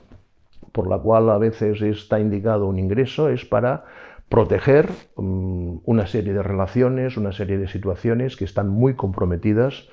por 0.72 0.88
la 0.88 0.98
cual 0.98 1.30
a 1.30 1.38
veces 1.38 1.82
está 1.82 2.20
indicado 2.20 2.66
un 2.66 2.78
ingreso 2.78 3.28
es 3.28 3.44
para 3.44 3.84
proteger 4.28 4.88
mm, 5.16 5.78
una 5.84 6.06
serie 6.06 6.32
de 6.32 6.42
relaciones, 6.42 7.16
una 7.16 7.32
serie 7.32 7.58
de 7.58 7.68
situaciones 7.68 8.36
que 8.36 8.44
están 8.44 8.68
muy 8.68 8.94
comprometidas 8.94 9.88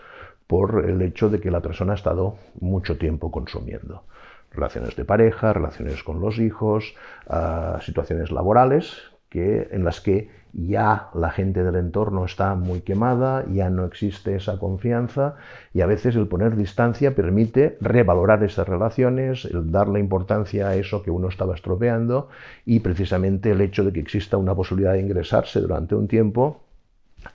por 0.47 0.85
el 0.89 1.01
hecho 1.01 1.29
de 1.29 1.39
que 1.39 1.51
la 1.51 1.61
persona 1.61 1.93
ha 1.93 1.95
estado 1.95 2.35
mucho 2.59 2.97
tiempo 2.97 3.31
consumiendo. 3.31 4.03
Relaciones 4.51 4.95
de 4.95 5.05
pareja, 5.05 5.53
relaciones 5.53 6.03
con 6.03 6.19
los 6.19 6.37
hijos, 6.37 6.93
ah, 7.27 7.79
situaciones 7.81 8.31
laborales 8.31 9.10
que, 9.31 9.69
en 9.71 9.85
las 9.85 10.01
que 10.01 10.29
ya 10.53 11.09
la 11.13 11.31
gente 11.31 11.63
del 11.63 11.77
entorno 11.77 12.25
está 12.25 12.53
muy 12.55 12.81
quemada, 12.81 13.45
ya 13.49 13.69
no 13.69 13.85
existe 13.85 14.35
esa 14.35 14.59
confianza 14.59 15.35
y 15.73 15.79
a 15.79 15.85
veces 15.85 16.17
el 16.17 16.27
poner 16.27 16.57
distancia 16.57 17.15
permite 17.15 17.77
revalorar 17.79 18.43
esas 18.43 18.67
relaciones, 18.67 19.45
el 19.45 19.71
darle 19.71 20.01
importancia 20.01 20.67
a 20.67 20.75
eso 20.75 21.01
que 21.01 21.11
uno 21.11 21.29
estaba 21.29 21.55
estropeando 21.55 22.27
y 22.65 22.81
precisamente 22.81 23.51
el 23.51 23.61
hecho 23.61 23.85
de 23.85 23.93
que 23.93 24.01
exista 24.01 24.35
una 24.35 24.53
posibilidad 24.53 24.93
de 24.93 24.99
ingresarse 24.99 25.61
durante 25.61 25.95
un 25.95 26.09
tiempo 26.09 26.61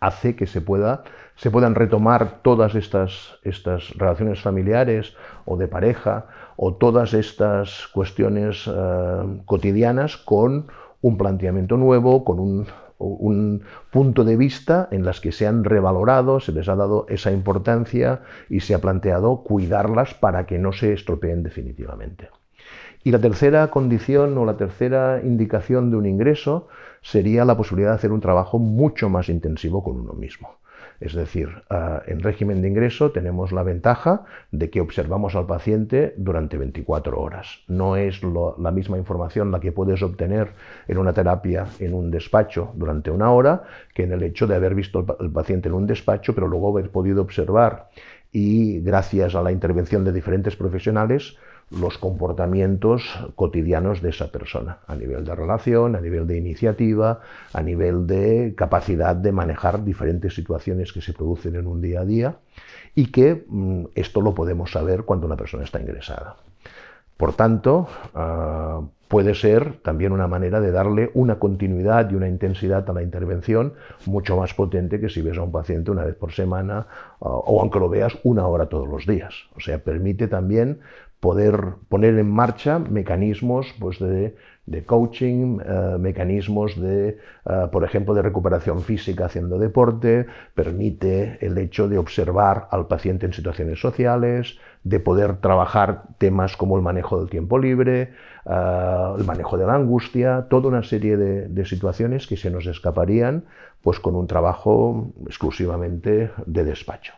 hace 0.01 0.37
que 0.37 0.47
se, 0.47 0.61
pueda, 0.61 1.05
se 1.37 1.51
puedan 1.51 1.75
retomar 1.75 2.43
todas 2.43 2.75
estas, 2.75 3.39
estas 3.43 3.91
relaciones 3.97 4.43
familiares 4.43 5.15
o 5.47 5.57
de 5.57 5.69
pareja 5.69 6.27
o 6.57 6.75
todas 6.75 7.15
estas 7.15 7.87
cuestiones 7.95 8.67
eh, 8.67 9.41
cotidianas 9.47 10.17
con 10.17 10.67
un 11.01 11.17
planteamiento 11.19 11.77
nuevo, 11.77 12.25
con 12.25 12.39
un, 12.39 12.67
un, 12.99 13.63
punto 13.91 14.25
de 14.25 14.37
vista 14.37 14.89
en 14.91 15.05
las 15.05 15.21
que 15.21 15.33
se 15.33 15.47
han 15.47 15.65
revalorado, 15.65 16.41
se 16.41 16.53
les 16.53 16.69
ha 16.69 16.77
dado 16.77 17.07
esa 17.09 17.33
importancia 17.33 18.23
y 18.49 18.61
se 18.61 18.75
ha 18.75 18.81
planteado 18.81 19.43
cuidarlas 19.43 20.15
para 20.15 20.47
que 20.47 20.59
no 20.59 20.73
se 20.73 20.93
estropeen 20.93 21.43
definitivamente. 21.43 22.31
Y 23.05 23.13
la 23.13 23.21
tercera 23.21 23.69
condición 23.69 24.37
o 24.37 24.45
la 24.45 24.57
tercera 24.57 25.21
indicación 25.23 25.91
de 25.91 25.97
un 25.97 26.07
ingreso 26.07 26.69
sería 27.03 27.45
la 27.45 27.57
posibilidad 27.57 27.91
de 27.91 27.97
hacer 27.97 28.13
un 28.13 28.21
trabajo 28.21 28.59
mucho 28.59 29.09
más 29.09 29.29
intensivo 29.29 29.85
con 29.85 30.01
uno 30.01 30.13
mismo. 30.13 30.57
Es 31.01 31.15
decir, 31.15 31.49
ah, 31.71 32.03
en 32.07 32.21
régimen 32.21 32.63
de 32.63 32.69
ingreso 32.69 33.11
tenemos 33.11 33.53
la 33.53 33.63
ventaja 33.63 34.25
de 34.51 34.71
que 34.71 34.81
observamos 34.81 35.35
al 35.35 35.47
paciente 35.47 36.15
durante 36.17 36.57
24 36.57 37.21
horas. 37.21 37.61
No 37.69 37.97
es 37.97 38.21
la 38.23 38.71
misma 38.71 38.99
información 38.99 39.51
la 39.51 39.61
que 39.61 39.73
puedes 39.73 40.03
obtener 40.03 40.53
en 40.89 40.99
una 40.99 41.13
terapia 41.13 41.67
en 41.81 41.95
un 41.95 42.11
despacho 42.11 42.73
durante 42.75 43.11
una 43.11 43.31
hora 43.31 43.65
que 43.95 44.05
en 44.05 44.13
el 44.13 44.23
hecho 44.23 44.47
de 44.47 44.55
haber 44.55 44.75
visto 44.75 45.05
al 45.19 45.31
paciente 45.31 45.69
en 45.69 45.75
un 45.75 45.87
despacho, 45.87 46.35
pero 46.35 46.49
luego 46.49 46.71
haber 46.71 46.91
podido 46.91 47.23
observar 47.23 47.89
y 48.33 48.81
gracias 48.81 49.35
a 49.35 49.43
la 49.43 49.53
intervención 49.53 50.05
de 50.05 50.13
diferentes 50.13 50.57
profesionales 50.57 51.37
los 51.71 51.99
comportamientos 51.99 53.03
cotidianos 53.35 54.01
de 54.01 54.11
esa 54.11 54.31
persona, 54.31 54.79
a 54.87 54.95
nivel 54.95 55.25
de 55.25 55.35
relación, 55.35 55.97
a 55.97 56.01
nivel 56.01 56.27
de 56.27 56.39
iniciativa, 56.39 57.21
a 57.53 57.63
nivel 57.63 58.07
de 58.07 58.55
capacidad 58.57 59.17
de 59.17 59.33
manejar 59.33 59.85
diferentes 59.85 60.35
situaciones 60.35 60.93
que 60.93 61.01
se 61.01 61.13
producen 61.13 61.57
en 61.57 61.67
un 61.67 61.81
día 61.81 62.01
a 62.01 62.05
día 62.05 62.37
y 62.95 63.11
que 63.11 63.45
mm, 63.49 63.87
esto 63.95 64.21
lo 64.21 64.35
podemos 64.35 64.71
saber 64.71 65.03
cuando 65.03 65.27
una 65.27 65.37
persona 65.37 65.65
está 65.65 65.81
ingresada. 65.81 66.37
Por 67.17 67.35
tanto, 67.35 67.89
ah, 68.15 68.83
puede 69.09 69.35
ser 69.35 69.79
también 69.83 70.13
una 70.13 70.29
manera 70.29 70.61
de 70.61 70.71
darle 70.71 71.11
una 71.15 71.39
continuidad 71.39 72.11
y 72.11 72.15
una 72.15 72.29
intensidad 72.29 72.89
a 72.91 72.93
la 72.93 73.03
intervención 73.03 73.75
mucho 74.05 74.37
más 74.37 74.53
potente 74.55 75.01
que 75.01 75.09
si 75.09 75.23
ves 75.23 75.39
a 75.39 75.43
un 75.43 75.53
paciente 75.53 75.91
una 75.91 76.05
vez 76.05 76.15
por 76.15 76.33
semana 76.33 76.87
ah, 77.21 77.29
o 77.29 77.61
aunque 77.61 77.79
lo 77.79 77.89
veas 77.89 78.19
una 78.23 78.47
hora 78.47 78.67
todos 78.67 78.89
los 78.89 79.07
días. 79.07 79.35
O 79.57 79.61
sea, 79.61 79.79
permite 79.79 80.29
también 80.29 80.81
poder 81.27 81.75
poner 81.89 82.17
en 82.21 82.31
marcha 82.31 82.79
mecanismos 82.79 83.75
pues, 83.81 83.99
de, 83.99 84.37
coaching, 84.87 85.59
eh, 85.59 85.97
mecanismos 85.99 86.81
de, 86.81 87.09
eh, 87.09 87.67
por 87.73 87.83
ejemplo, 87.83 88.15
de 88.15 88.23
recuperación 88.23 88.81
física 88.83 89.25
haciendo 89.25 89.59
deporte, 89.59 90.27
permite 90.55 91.45
el 91.45 91.59
hecho 91.59 91.89
de 91.89 91.99
observar 91.99 92.69
al 92.71 92.87
paciente 92.87 93.27
en 93.27 93.33
situaciones 93.33 93.81
sociales, 93.81 94.57
de 94.85 95.01
poder 95.01 95.39
trabajar 95.39 96.05
temas 96.19 96.57
como 96.57 96.77
el 96.77 96.85
manejo 96.85 97.19
del 97.19 97.29
tiempo 97.29 97.59
libre, 97.59 98.13
eh, 98.49 99.15
el 99.19 99.25
manejo 99.25 99.59
de 99.59 99.67
la 99.67 99.75
angustia, 99.75 100.47
toda 100.49 100.69
una 100.69 100.85
serie 100.85 101.17
de, 101.17 101.49
de, 101.49 101.65
situaciones 101.65 102.29
que 102.29 102.37
se 102.37 102.53
nos 102.53 102.67
escaparían 102.67 103.47
pues, 103.83 103.99
con 103.99 104.15
un 104.15 104.29
trabajo 104.29 105.13
exclusivamente 105.27 106.31
de 106.47 106.63
despacho. 106.63 107.15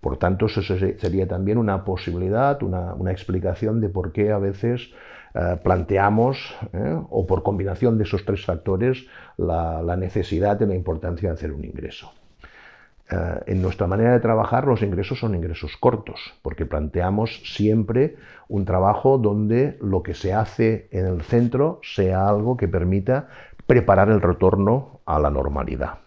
Por 0.00 0.16
tanto, 0.16 0.46
eso 0.46 0.62
sería 0.62 1.28
también 1.28 1.58
una 1.58 1.84
posibilidad, 1.84 2.62
una, 2.62 3.12
explicación 3.12 3.80
de 3.80 3.90
por 3.90 4.12
qué 4.12 4.32
a 4.32 4.38
veces 4.38 4.90
eh, 5.34 5.58
planteamos, 5.62 6.56
eh, 6.72 6.98
o 7.10 7.26
por 7.26 7.42
combinación 7.42 7.98
de 7.98 8.04
esos 8.04 8.24
tres 8.24 8.44
factores, 8.46 9.06
la, 9.36 9.96
necesidad 9.96 10.58
y 10.60 10.66
la 10.66 10.74
importancia 10.74 11.28
de 11.28 11.34
hacer 11.34 11.52
un 11.52 11.64
ingreso. 11.66 12.12
Eh, 13.10 13.16
en 13.46 13.60
nuestra 13.60 13.86
manera 13.86 14.12
de 14.12 14.20
trabajar, 14.20 14.66
los 14.66 14.80
ingresos 14.82 15.18
son 15.18 15.34
ingresos 15.34 15.76
cortos, 15.76 16.32
porque 16.40 16.64
planteamos 16.64 17.42
siempre 17.54 18.16
un 18.48 18.64
trabajo 18.64 19.18
donde 19.18 19.76
lo 19.82 20.02
que 20.02 20.14
se 20.14 20.32
hace 20.32 20.88
en 20.92 21.04
el 21.04 21.22
centro 21.22 21.80
sea 21.82 22.26
algo 22.26 22.56
que 22.56 22.68
permita 22.68 23.28
preparar 23.66 24.08
el 24.08 24.22
retorno 24.22 25.00
a 25.04 25.18
la 25.20 25.30
normalidad. 25.30 25.98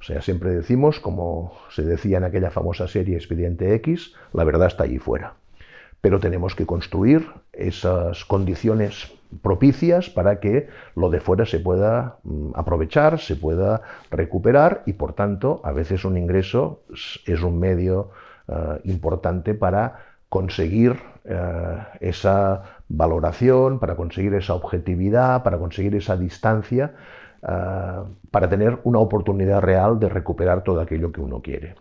O 0.00 0.02
sea, 0.02 0.22
siempre 0.22 0.50
decimos, 0.50 0.98
como 0.98 1.52
se 1.70 1.82
decía 1.82 2.18
en 2.18 2.24
aquella 2.24 2.50
famosa 2.50 2.88
serie 2.88 3.16
Expediente 3.16 3.74
X, 3.74 4.14
la 4.32 4.44
verdad 4.44 4.68
está 4.68 4.84
allí 4.84 4.98
fuera. 4.98 5.34
Pero 6.00 6.18
tenemos 6.20 6.54
que 6.54 6.64
construir 6.64 7.28
esas 7.52 8.24
condiciones 8.24 9.12
propicias 9.42 10.08
para 10.08 10.40
que 10.40 10.68
lo 10.96 11.10
de 11.10 11.20
fuera 11.20 11.44
se 11.44 11.60
pueda 11.60 12.16
mm, 12.24 12.52
aprovechar, 12.54 13.18
se 13.18 13.36
pueda 13.36 13.82
recuperar 14.10 14.82
y 14.86 14.94
por 14.94 15.12
tanto 15.12 15.60
a 15.64 15.72
veces 15.72 16.04
un 16.04 16.16
ingreso 16.16 16.82
es 17.26 17.42
un 17.42 17.60
medio 17.60 18.10
eh, 18.48 18.80
importante 18.84 19.54
para 19.54 20.06
conseguir 20.28 20.96
eh, 21.24 21.78
esa 22.00 22.62
valoración, 22.88 23.78
para 23.78 23.96
conseguir 23.96 24.34
esa 24.34 24.54
objetividad, 24.54 25.42
para 25.42 25.58
conseguir 25.58 25.94
esa 25.94 26.16
distancia 26.16 26.94
Ah, 27.42 28.04
para 28.30 28.50
tener 28.50 28.78
una 28.84 28.98
oportunidad 28.98 29.62
real 29.62 29.98
de 29.98 30.10
recuperar 30.10 30.62
todo 30.62 30.80
aquello 30.80 31.10
que 31.10 31.22
uno 31.22 31.40
quiere. 31.40 31.74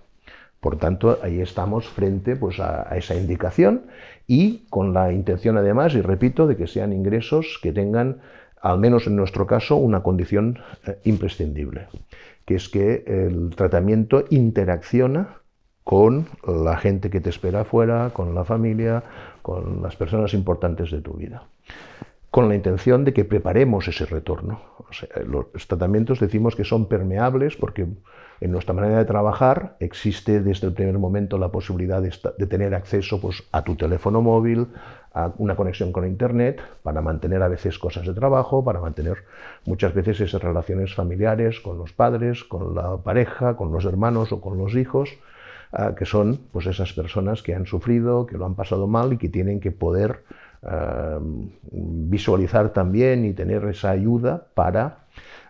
Por 0.61 0.77
tanto, 0.77 1.19
ahí 1.21 1.41
estamos 1.41 1.87
frente 1.87 2.35
pues, 2.35 2.59
a, 2.59 2.95
esa 2.95 3.15
indicación 3.15 3.83
y 4.25 4.65
con 4.69 4.93
la 4.93 5.11
intención 5.11 5.57
además, 5.57 5.95
y 5.95 6.01
repito, 6.01 6.47
de 6.47 6.55
que 6.55 6.67
sean 6.67 6.93
ingresos 6.93 7.59
que 7.61 7.73
tengan, 7.73 8.21
al 8.61 8.79
menos 8.79 9.07
en 9.07 9.17
nuestro 9.17 9.47
caso, 9.47 9.75
una 9.75 10.01
condición 10.01 10.59
eh, 10.87 10.97
imprescindible, 11.03 11.87
que 12.45 12.55
es 12.55 12.69
que 12.69 13.03
el 13.05 13.53
tratamiento 13.55 14.25
interacciona 14.29 15.39
con 15.83 16.27
la 16.47 16.77
gente 16.77 17.09
que 17.09 17.19
te 17.19 17.29
espera 17.29 17.61
afuera, 17.61 18.11
con 18.13 18.33
la 18.33 18.45
familia, 18.45 19.03
con 19.41 19.81
las 19.81 19.95
personas 19.95 20.33
importantes 20.33 20.91
de 20.91 21.01
tu 21.01 21.13
vida 21.13 21.43
con 22.31 22.47
la 22.47 22.55
intención 22.55 23.05
de 23.05 23.13
que 23.13 23.25
preparemos 23.25 23.87
ese 23.87 24.05
retorno. 24.05 24.61
los 25.25 25.67
tratamientos 25.67 26.19
decimos 26.19 26.55
que 26.55 26.63
son 26.63 26.87
permeables 26.87 27.55
porque 27.55 27.87
en 28.41 28.51
nuestra 28.51 28.73
manera 28.73 28.99
de 28.99 29.05
trabajar 29.05 29.75
existe 29.79 30.41
desde 30.41 30.67
el 30.67 30.73
primer 30.73 30.97
momento 30.97 31.37
la 31.37 31.49
posibilidad 31.49 32.01
de, 32.01 32.47
tener 32.47 32.73
acceso 32.73 33.19
pues, 33.19 33.43
a 33.51 33.63
tu 33.63 33.75
teléfono 33.75 34.21
móvil, 34.21 34.67
a 35.13 35.31
una 35.37 35.55
conexión 35.55 35.91
con 35.91 36.07
Internet, 36.07 36.61
para 36.83 37.01
mantener 37.01 37.41
a 37.41 37.47
veces 37.47 37.77
cosas 37.79 38.05
de 38.05 38.13
trabajo, 38.13 38.63
para 38.63 38.79
mantener 38.79 39.25
muchas 39.65 39.93
veces 39.93 40.21
esas 40.21 40.41
relaciones 40.41 40.93
familiares 40.93 41.59
con 41.59 41.77
los 41.77 41.91
padres, 41.91 42.43
con 42.43 42.75
la 42.75 42.97
pareja, 42.97 43.57
con 43.57 43.71
los 43.71 43.83
hermanos 43.85 44.31
o 44.31 44.39
con 44.39 44.57
los 44.57 44.75
hijos, 44.75 45.09
ah, 45.73 45.95
que 45.97 46.05
son 46.05 46.39
pues, 46.53 46.67
esas 46.67 46.93
personas 46.93 47.41
que 47.41 47.55
han 47.55 47.65
sufrido, 47.65 48.25
que 48.25 48.37
lo 48.37 48.45
han 48.45 48.55
pasado 48.55 48.87
mal 48.87 49.13
y 49.13 49.17
que 49.17 49.29
tienen 49.29 49.59
que 49.59 49.71
poder 49.71 50.23
Em, 50.61 51.51
visualizar 51.71 52.69
también 52.73 53.23
y 53.23 53.31
tener 53.33 53.63
esa 53.65 53.91
ayuda 53.91 54.47
para, 54.53 55.05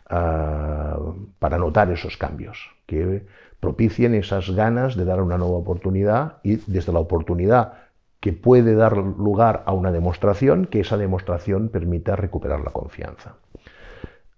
eh, 0.08 0.96
para 1.40 1.58
notar 1.58 1.90
esos 1.92 2.16
cambios, 2.16 2.70
que 2.86 3.26
propicien 3.60 4.14
esas 4.14 4.52
ganas 4.52 4.96
de 4.96 5.06
dar 5.06 5.22
una 5.22 5.40
nueva 5.40 5.58
oportunidad 5.58 6.38
y 6.44 6.58
desde 6.72 6.94
la 6.94 7.00
oportunidad 7.00 7.74
que 8.20 8.34
puede 8.34 8.76
dar 8.76 8.98
lugar 8.98 9.64
a 9.66 9.74
una 9.74 9.92
demostración, 9.92 10.66
que 10.68 10.82
esa 10.82 10.98
demostración 10.98 11.70
permita 11.70 12.16
recuperar 12.16 12.60
la 12.60 12.72
confianza. 12.72 13.36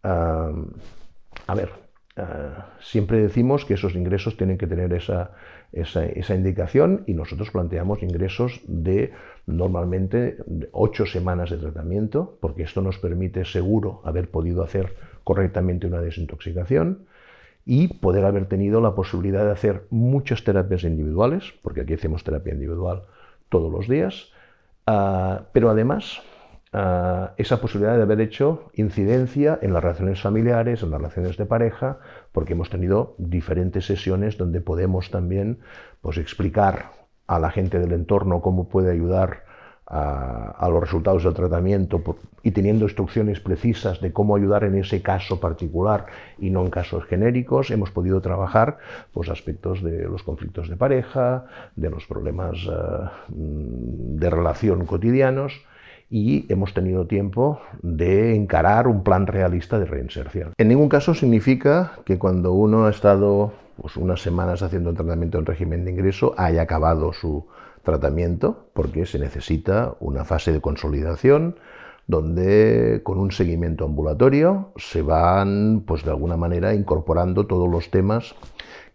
Em, 0.04 0.68
a 1.48 1.56
ver, 1.56 1.70
eh, 2.16 2.24
siempre 2.80 3.22
decimos 3.22 3.66
que 3.66 3.74
esos 3.74 3.94
ingresos 3.96 4.38
tienen 4.38 4.58
que 4.58 4.68
tener 4.68 4.94
esa, 4.94 5.32
esa, 5.72 6.36
indicación 6.36 7.04
y 7.08 7.14
nosotros 7.14 7.52
planteamos 7.52 8.04
ingresos 8.04 8.62
de 8.68 9.14
normalmente 9.46 10.38
ocho 10.72 11.06
semanas 11.06 11.50
de 11.50 11.58
tratamiento, 11.58 12.38
porque 12.40 12.64
esto 12.64 12.82
nos 12.82 12.98
permite 12.98 13.46
seguro 13.46 14.02
haber 14.04 14.30
podido 14.30 14.64
hacer 14.64 14.96
correctamente 15.24 15.88
una 15.88 16.02
desintoxicación 16.02 17.06
y 17.66 17.88
poder 17.88 18.26
haber 18.26 18.48
tenido 18.48 18.82
la 18.82 18.96
posibilidad 18.96 19.46
de 19.46 19.52
hacer 19.52 19.84
muchas 19.90 20.44
terapias 20.44 20.84
individuales, 20.84 21.54
porque 21.62 21.82
aquí 21.82 21.94
hacemos 21.94 22.24
terapia 22.24 22.54
individual 22.54 23.04
todos 23.50 23.72
los 23.72 23.88
días, 23.88 24.32
ah, 24.88 25.44
pero 25.54 25.70
además 25.70 26.22
esa 27.36 27.60
posibilidad 27.60 27.98
de 27.98 28.04
haber 28.04 28.22
hecho 28.22 28.72
incidencia 28.76 29.60
en 29.62 29.74
las 29.74 29.84
relaciones 29.84 30.22
familiares, 30.22 30.82
en 30.82 30.92
las 30.92 31.02
relaciones 31.02 31.36
de 31.36 31.46
pareja, 31.46 32.00
porque 32.32 32.54
hemos 32.54 32.70
tenido 32.70 33.16
diferentes 33.18 33.86
sesiones 33.86 34.38
donde 34.38 34.62
podemos 34.62 35.12
también 35.12 35.60
pues, 36.00 36.18
explicar 36.18 37.01
a 37.32 37.39
la 37.39 37.50
gente 37.50 37.80
del 37.80 37.94
entorno 37.94 38.41
cómo 38.41 38.67
puede 38.67 38.91
ayudar 38.91 39.44
a, 39.88 40.70
los 40.70 40.82
resultados 40.82 41.24
del 41.24 41.34
tratamiento 41.34 42.02
y 42.44 42.52
teniendo 42.52 42.86
instrucciones 42.86 43.39
precisas 43.41 44.00
de 44.00 44.13
cómo 44.13 44.36
ayudar 44.36 44.63
en 44.63 44.76
ese 44.76 45.02
caso 45.02 45.39
particular 45.39 46.06
y 46.38 46.50
no 46.50 46.62
en 46.62 46.70
casos 46.70 47.06
genéricos, 47.06 47.72
hemos 47.72 47.91
podido 47.91 48.22
trabajar 48.22 48.78
pues, 49.13 49.30
aspectos 49.30 49.82
de 49.82 50.04
los 50.04 50.24
conflictos 50.24 50.70
de 50.70 50.78
pareja, 50.78 51.46
de 51.76 51.89
los 51.89 52.06
problemas 52.06 52.58
eh, 52.70 53.10
de 53.30 54.30
relación 54.30 54.86
cotidianos 54.86 55.62
y 56.10 56.46
hemos 56.52 56.74
tenido 56.74 57.08
tiempo 57.08 57.62
de 57.82 58.36
encarar 58.36 58.88
un 58.88 59.04
plan 59.04 59.28
realista 59.28 59.78
de 59.80 59.86
reinserción. 59.86 60.54
En 60.58 60.67
ningún 60.67 60.89
caso 60.89 61.13
significa 61.13 62.00
que 62.06 62.17
cuando 62.17 62.54
uno 62.54 62.86
ha 62.86 62.89
estado 62.89 63.54
pues, 63.82 63.98
unas 63.98 64.22
semanas 64.22 64.62
haciendo 64.62 64.91
un 64.91 64.96
tratamiento 64.96 65.39
en 65.39 65.46
régimen 65.46 65.84
de 65.86 65.91
ingreso 65.91 66.36
haya 66.38 66.62
acabado 66.62 67.13
su 67.13 67.48
tratamiento 67.84 68.67
porque 68.74 69.08
se 69.08 69.17
necesita 69.17 69.96
una 70.00 70.24
fase 70.24 70.52
de 70.52 70.62
consolidación 70.62 71.56
donde 72.06 73.02
con 73.04 73.17
un 73.17 73.32
seguimiento 73.32 73.86
ambulatorio 73.86 74.72
se 74.76 75.02
van 75.02 75.84
pues 75.88 76.04
de 76.04 76.12
alguna 76.12 76.38
manera 76.38 76.76
incorporando 76.76 77.48
todos 77.48 77.67
los 77.70 77.89
temas 77.89 78.36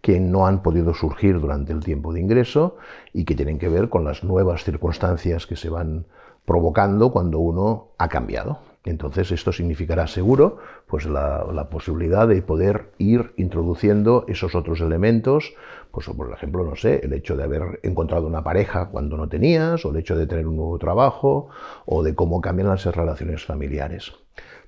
que 0.01 0.20
no 0.20 0.46
han 0.46 0.62
podido 0.62 0.94
surgir 0.94 1.40
durante 1.40 1.72
el 1.72 1.83
tiempo 1.83 2.12
de 2.12 2.20
ingreso 2.20 2.77
y 3.12 3.25
que 3.25 3.35
tienen 3.35 3.59
que 3.59 3.68
ver 3.68 3.88
con 3.88 4.05
las 4.05 4.22
nuevas 4.22 4.62
circunstancias 4.62 5.49
que 5.49 5.57
se 5.57 5.68
van 5.68 6.07
provocando 6.44 7.11
cuando 7.11 7.40
uno 7.40 7.88
ha 7.99 8.09
cambiado. 8.09 8.61
Entonces 8.87 9.33
esto 9.33 9.53
significará 9.53 10.07
seguro 10.07 10.59
pues 10.87 11.07
la, 11.07 11.68
posibilidad 11.70 12.29
de 12.29 12.40
poder 12.40 12.92
ir 12.99 13.33
introduciendo 13.37 14.25
esos 14.29 14.55
otros 14.55 14.81
elementos, 14.81 15.55
pues 15.90 16.07
por 16.07 16.33
ejemplo, 16.33 16.64
no 16.64 16.77
sé, 16.77 17.01
el 17.03 17.12
hecho 17.12 17.37
de 17.37 17.42
haber 17.42 17.81
encontrado 17.83 18.29
una 18.29 18.44
pareja 18.44 18.88
cuando 18.88 19.16
no 19.16 19.29
tenías, 19.29 19.85
o 19.85 19.90
el 19.90 19.96
hecho 19.96 20.16
de 20.16 20.29
tener 20.29 20.46
un 20.46 20.57
nuevo 20.57 20.79
trabajo, 20.79 21.49
o 21.85 22.05
de 22.05 22.14
cómo 22.14 22.40
cambian 22.40 22.68
las 22.68 22.87
relaciones 22.87 23.44
familiares. 23.44 24.12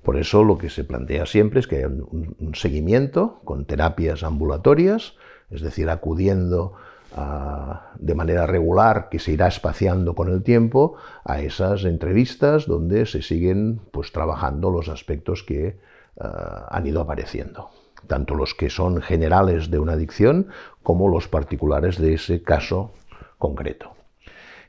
Por 0.03 0.17
eso 0.17 0.43
lo 0.43 0.57
que 0.57 0.69
se 0.69 0.83
plantea 0.83 1.25
siempre 1.25 1.61
es 1.61 1.67
que 1.67 1.77
haya 1.77 1.87
un 1.87 2.51
seguimiento 2.55 3.39
con 3.45 3.65
terapias 3.65 4.23
ambulatorias, 4.23 5.15
es 5.49 5.61
decir, 5.61 5.89
acudiendo 5.89 6.73
de 7.15 8.15
manera 8.15 8.45
regular, 8.45 9.09
que 9.09 9.19
se 9.19 9.31
irá 9.31 9.47
espaciando 9.47 10.15
con 10.15 10.29
el 10.29 10.43
tiempo, 10.43 10.95
a 11.23 11.41
esas 11.41 11.83
entrevistas 11.83 12.65
donde 12.67 13.05
se 13.05 13.21
siguen 13.21 13.81
pues, 13.91 14.11
trabajando 14.11 14.69
los 14.69 14.89
aspectos 14.89 15.43
que 15.43 15.79
ah, 16.19 16.67
han 16.69 16.85
ido 16.85 17.01
apareciendo, 17.01 17.69
tanto 18.07 18.35
los 18.35 18.53
que 18.53 18.69
son 18.69 19.01
generales 19.01 19.71
de 19.71 19.79
una 19.79 19.93
adicción 19.93 20.47
como 20.83 21.09
los 21.09 21.27
particulares 21.27 21.97
de 21.97 22.13
ese 22.13 22.43
caso 22.43 22.93
concreto. 23.37 23.91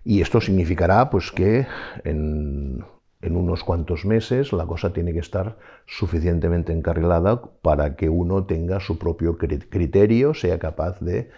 Y 0.02 0.22
esto 0.22 0.40
significará 0.40 1.10
pues, 1.10 1.30
que 1.30 1.66
en, 2.04 2.84
en 3.22 3.36
unos 3.36 3.64
cuantos 3.64 4.06
meses 4.06 4.52
la 4.52 4.66
cosa 4.66 4.92
tiene 4.92 5.12
que 5.12 5.18
estar 5.18 5.58
suficientemente 5.86 6.72
encarrilada 6.72 7.42
para 7.62 7.96
que 7.96 8.08
uno 8.08 8.44
tenga 8.44 8.80
su 8.80 8.98
propio 8.98 9.36
criterio, 9.36 10.32
sea 10.32 10.58
capaz 10.58 11.00
de 11.00 11.30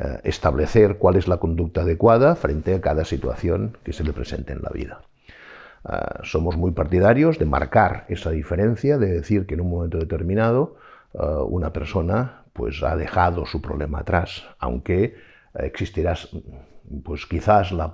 eh, 0.00 0.20
establecer 0.22 0.96
cuál 0.98 1.16
es 1.16 1.26
la 1.26 1.38
conducta 1.38 1.80
adecuada 1.80 2.36
frente 2.36 2.72
a 2.72 2.80
cada 2.80 3.04
situación 3.04 3.76
que 3.82 3.92
se 3.92 4.04
le 4.04 4.12
presente 4.12 4.52
en 4.52 4.62
la 4.62 4.70
vida. 4.70 5.00
Eh, 5.90 5.96
somos 6.22 6.56
muy 6.56 6.70
partidarios 6.70 7.36
de 7.40 7.46
marcar 7.46 8.04
esa 8.08 8.30
diferencia, 8.30 8.96
de 8.96 9.08
decir 9.08 9.44
que 9.44 9.54
en 9.54 9.62
un 9.62 9.70
momento 9.70 9.98
determinado 9.98 10.76
eh, 11.14 11.18
una 11.48 11.72
persona 11.72 12.44
pues, 12.52 12.80
ha 12.84 12.94
dejado 12.94 13.44
su 13.44 13.60
problema 13.60 13.98
atrás, 13.98 14.44
aunque 14.60 15.16
existirá 15.54 16.14
pues, 17.02 17.26
quizás 17.26 17.72
la, 17.72 17.92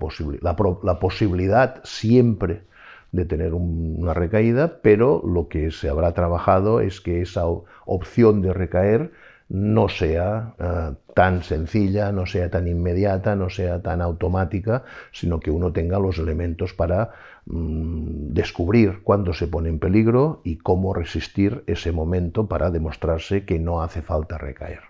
la, 0.82 0.98
posibilidad 0.98 1.80
siempre 1.84 2.64
de 3.12 3.24
tener 3.24 3.54
una 3.54 4.12
recaída, 4.12 4.80
pero 4.82 5.22
lo 5.24 5.48
que 5.48 5.70
se 5.70 5.88
habrá 5.88 6.12
trabajado 6.12 6.80
es 6.80 7.00
que 7.00 7.22
esa 7.22 7.46
opción 7.86 8.42
de 8.42 8.52
recaer 8.52 9.12
no 9.48 9.88
sea 9.88 10.54
eh, 10.58 10.94
tan 11.14 11.42
sencilla, 11.42 12.12
no 12.12 12.26
sea 12.26 12.50
tan 12.50 12.66
inmediata, 12.66 13.36
no 13.36 13.50
sea 13.50 13.82
tan 13.82 14.00
automática, 14.00 14.84
sino 15.12 15.40
que 15.40 15.50
uno 15.50 15.72
tenga 15.72 15.98
los 15.98 16.18
elementos 16.18 16.72
para 16.74 17.10
mm, 17.46 18.32
descubrir 18.32 19.02
cuándo 19.02 19.32
se 19.32 19.46
pone 19.46 19.68
en 19.68 19.78
peligro 19.78 20.40
y 20.44 20.56
cómo 20.56 20.94
resistir 20.94 21.62
ese 21.66 21.92
momento 21.92 22.46
para 22.46 22.70
demostrarse 22.70 23.44
que 23.44 23.58
no 23.58 23.82
hace 23.82 24.02
falta 24.02 24.38
recaer. 24.38 24.80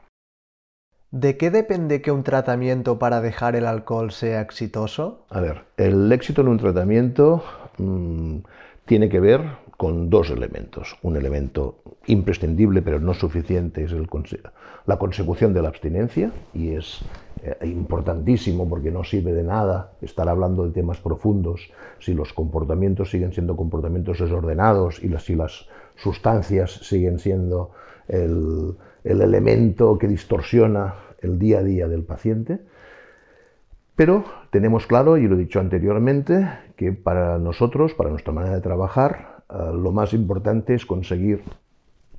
¿De 1.10 1.36
qué 1.36 1.52
depende 1.52 2.02
que 2.02 2.10
un 2.10 2.24
tratamiento 2.24 2.98
para 2.98 3.20
dejar 3.20 3.54
el 3.54 3.66
alcohol 3.66 4.10
sea 4.10 4.40
exitoso? 4.40 5.26
A 5.30 5.40
ver, 5.40 5.62
el 5.76 6.10
éxito 6.10 6.40
en 6.40 6.48
un 6.48 6.58
tratamiento 6.58 7.44
mm, 7.78 8.38
tiene 8.84 9.08
que 9.08 9.20
ver 9.20 9.42
con 9.84 10.08
dos 10.08 10.30
elementos. 10.30 10.96
Un 11.02 11.18
elemento 11.18 11.82
imprescindible 12.06 12.80
pero 12.80 13.00
no 13.00 13.12
suficiente 13.12 13.84
es 13.84 13.92
la 14.86 14.98
consecución 14.98 15.52
de 15.52 15.60
la 15.60 15.68
abstinencia 15.68 16.32
y 16.54 16.70
es 16.70 17.02
eh, 17.42 17.54
importantísimo 17.66 18.66
porque 18.66 18.90
no 18.90 19.04
sirve 19.04 19.34
de 19.34 19.42
nada 19.42 19.92
estar 20.00 20.26
hablando 20.26 20.64
de 20.64 20.72
temas 20.72 21.00
profundos 21.00 21.70
si 21.98 22.14
los 22.14 22.32
comportamientos 22.32 23.10
siguen 23.10 23.34
siendo 23.34 23.56
comportamientos 23.56 24.20
desordenados 24.20 25.04
y 25.04 25.14
si 25.18 25.34
las 25.34 25.68
sustancias 25.96 26.70
siguen 26.82 27.18
siendo 27.18 27.72
el, 28.08 28.76
el 29.04 29.20
elemento 29.20 29.98
que 29.98 30.08
distorsiona 30.08 30.94
el 31.20 31.38
día 31.38 31.58
a 31.58 31.62
día 31.62 31.88
del 31.88 32.04
paciente. 32.04 32.58
Pero 33.96 34.24
tenemos 34.48 34.86
claro, 34.86 35.18
y 35.18 35.28
lo 35.28 35.36
he 35.36 35.38
dicho 35.38 35.60
anteriormente, 35.60 36.48
que 36.74 36.92
para 36.92 37.38
nosotros, 37.38 37.92
para 37.92 38.08
nuestra 38.08 38.32
manera 38.32 38.56
de 38.56 38.60
trabajar, 38.62 39.33
eh, 39.54 39.72
lo 39.72 39.92
más 39.92 40.12
importante 40.12 40.74
es 40.74 40.84
conseguir 40.84 41.42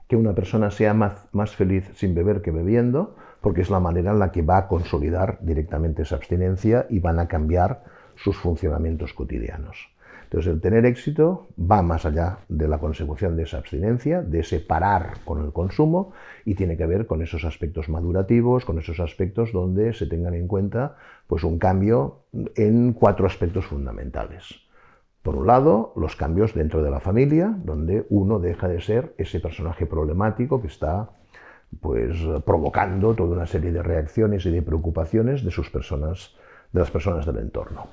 que 0.07 0.15
una 0.15 0.33
persona 0.33 0.71
sea 0.71 0.93
más, 0.93 1.27
más, 1.33 1.55
feliz 1.55 1.89
sin 1.95 2.15
beber 2.15 2.41
que 2.41 2.51
bebiendo, 2.51 3.15
porque 3.41 3.61
es 3.61 3.69
la 3.69 3.79
manera 3.79 4.11
en 4.11 4.19
la 4.19 4.31
que 4.31 4.41
va 4.41 4.57
a 4.57 4.67
consolidar 4.67 5.39
directamente 5.41 6.03
esa 6.03 6.15
abstinencia 6.15 6.85
y 6.89 6.99
van 6.99 7.19
a 7.19 7.27
cambiar 7.27 7.83
sus 8.15 8.37
funcionamientos 8.37 9.13
cotidianos. 9.13 9.89
Entonces, 10.25 10.53
el 10.53 10.61
tener 10.61 10.85
éxito 10.85 11.47
va 11.59 11.81
más 11.81 12.05
allá 12.05 12.39
de 12.49 12.67
la 12.67 12.79
consecución 12.79 13.35
de 13.35 13.43
esa 13.43 13.57
abstinencia, 13.57 14.21
de 14.21 14.39
ese 14.39 14.59
parar 14.59 15.13
con 15.23 15.43
el 15.43 15.53
consumo, 15.53 16.13
y 16.45 16.55
tiene 16.55 16.77
que 16.77 16.85
ver 16.85 17.05
con 17.05 17.21
esos 17.21 17.45
aspectos 17.45 17.89
madurativos, 17.89 18.65
con 18.65 18.79
esos 18.79 18.99
aspectos 18.99 19.51
donde 19.51 19.93
se 19.93 20.07
tengan 20.07 20.33
en 20.33 20.47
cuenta 20.47 20.97
pues, 21.27 21.43
un 21.43 21.59
cambio 21.59 22.21
en 22.55 22.93
cuatro 22.93 23.27
aspectos 23.27 23.65
fundamentales. 23.65 24.64
Por 25.25 25.37
un 25.37 25.47
lado, 25.47 25.91
los 25.95 26.15
cambios 26.15 26.53
dentro 26.53 26.83
de 26.83 26.91
la 26.91 26.99
familia, 26.99 27.57
donde 27.63 28.05
uno 28.11 28.37
deja 28.37 28.67
de 28.67 28.79
ser 28.79 29.15
ese 29.17 29.39
personaje 29.39 29.87
problemático 29.87 30.61
que 30.61 30.67
está 30.67 31.09
pues, 31.81 32.15
provocando 32.45 33.15
toda 33.15 33.35
una 33.35 33.47
serie 33.47 33.71
de 33.71 33.81
reacciones 33.81 34.45
y 34.45 34.51
de 34.51 34.61
preocupaciones 34.61 35.43
de, 35.43 35.49
sus 35.49 35.71
personas, 35.71 36.35
de 36.71 36.79
las 36.79 36.91
personas 36.91 37.25
del 37.25 37.37
entorno. 37.37 37.87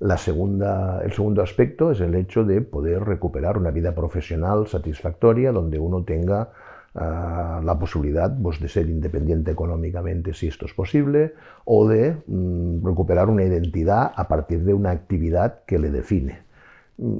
La 0.00 0.16
segunda, 0.16 1.02
el 1.04 1.12
segundo 1.12 1.40
aspecto 1.40 1.92
es 1.92 2.00
el 2.00 2.16
hecho 2.16 2.42
de 2.42 2.62
poder 2.62 3.04
recuperar 3.04 3.58
una 3.58 3.70
vida 3.70 3.94
profesional 3.94 4.66
satisfactoria 4.66 5.52
donde 5.52 5.78
uno 5.78 6.02
tenga 6.02 6.50
ah, 6.96 7.60
la 7.62 7.78
posibilidad 7.78 8.36
pues, 8.42 8.58
de 8.58 8.66
ser 8.66 8.88
independiente 8.88 9.52
económicamente 9.52 10.34
si 10.34 10.48
esto 10.48 10.66
es 10.66 10.74
posible 10.74 11.34
o 11.64 11.86
de 11.86 12.16
mm, 12.26 12.84
recuperar 12.84 13.28
una 13.28 13.44
identidad 13.44 14.10
a 14.16 14.26
partir 14.26 14.64
de 14.64 14.74
una 14.74 14.90
actividad 14.90 15.60
que 15.64 15.78
le 15.78 15.92
define 15.92 16.45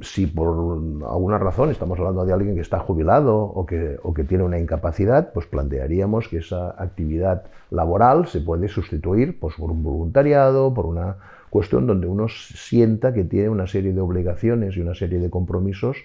si 0.00 0.26
por 0.26 0.48
alguna 0.48 1.38
razón 1.38 1.70
estamos 1.70 1.98
hablando 1.98 2.24
de 2.24 2.32
alguien 2.32 2.54
que 2.54 2.62
está 2.62 2.78
jubilado 2.78 3.36
o 3.36 3.66
que, 3.66 3.98
tiene 4.26 4.42
una 4.42 4.58
incapacidad, 4.58 5.32
pues 5.34 5.46
plantearíamos 5.46 6.28
que 6.28 6.38
esa 6.38 6.70
actividad 6.82 7.44
laboral 7.70 8.26
se 8.26 8.40
puede 8.40 8.68
sustituir 8.68 9.38
pues, 9.38 9.56
por 9.56 9.70
un 9.70 9.82
voluntariado, 9.82 10.72
por 10.72 10.86
una 10.86 11.16
cuestión 11.50 11.86
donde 11.86 12.06
uno 12.06 12.26
sienta 12.28 13.12
que 13.12 13.24
tiene 13.24 13.50
una 13.50 13.66
serie 13.66 13.92
de 13.92 14.00
obligaciones 14.00 14.76
y 14.76 14.80
una 14.80 14.94
serie 14.94 15.18
de 15.18 15.28
compromisos 15.30 15.98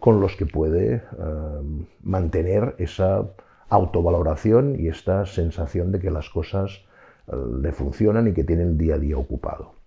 con 0.00 0.20
los 0.20 0.34
que 0.34 0.46
puede 0.46 0.94
eh, 0.94 1.02
mantener 2.02 2.74
esa 2.78 3.24
autovaloración 3.68 4.78
y 4.78 4.88
esta 4.88 5.26
sensación 5.26 5.92
de 5.92 6.00
que 6.00 6.10
las 6.10 6.28
cosas 6.28 6.84
eh, 7.28 7.36
le 7.60 7.72
funcionan 7.72 8.26
y 8.26 8.32
que 8.32 8.42
tiene 8.42 8.64
el 8.64 8.76
día 8.76 8.96
a 8.96 8.98
día 8.98 9.16
ocupado. 9.16 9.81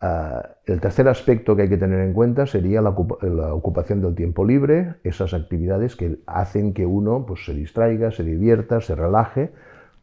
Ah, 0.00 0.50
el 0.66 0.80
tercer 0.80 1.08
aspecto 1.08 1.56
que 1.56 1.62
hay 1.62 1.68
que 1.68 1.76
tener 1.76 2.00
en 2.00 2.12
cuenta 2.12 2.46
sería 2.46 2.80
la, 2.80 2.90
ocupación 2.90 4.00
del 4.00 4.14
tiempo 4.14 4.44
libre, 4.44 4.94
esas 5.02 5.34
actividades 5.34 5.96
que 5.96 6.20
hacen 6.26 6.72
que 6.72 6.86
uno 6.86 7.26
pues, 7.26 7.44
se 7.44 7.52
distraiga, 7.52 8.12
se 8.12 8.22
divierta, 8.22 8.80
se 8.80 8.94
relaje, 8.94 9.50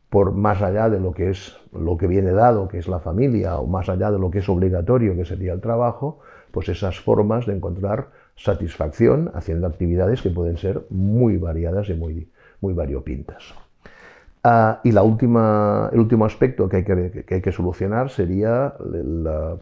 por 0.10 0.34
más 0.34 0.62
allá 0.62 0.90
de 0.90 1.00
lo 1.00 1.14
que 1.14 1.30
es 1.30 1.58
lo 1.72 1.98
que 1.98 2.08
viene 2.08 2.32
dado, 2.32 2.68
que 2.68 2.78
es 2.78 2.88
la 2.90 3.00
familia, 3.00 3.58
o 3.58 3.68
más 3.68 3.88
allá 3.88 4.12
de 4.12 4.20
lo 4.20 4.32
que 4.32 4.40
es 4.40 4.50
obligatorio, 4.50 5.16
que 5.16 5.26
sería 5.26 5.54
el 5.54 5.62
trabajo, 5.62 6.20
pues 6.52 6.68
esas 6.68 7.00
formas 7.00 7.46
de 7.46 7.56
encontrar 7.56 8.10
satisfacción 8.36 9.32
haciendo 9.34 9.68
actividades 9.68 10.22
que 10.22 10.30
pueden 10.30 10.58
ser 10.58 10.86
muy 10.90 11.38
variadas 11.38 11.90
y 11.90 11.94
muy, 11.94 12.30
muy 12.60 12.74
variopintas. 12.74 13.56
Ah, 14.48 14.80
y 14.84 14.92
la 14.92 15.02
última, 15.02 15.90
el 15.92 16.00
último 16.00 16.24
aspecto 16.24 16.70
que 16.70 16.78
hay 16.78 16.84
que, 16.84 17.26
hay 17.28 17.42
que 17.42 17.52
solucionar 17.52 18.12
sería 18.12 18.76
la 18.80 19.58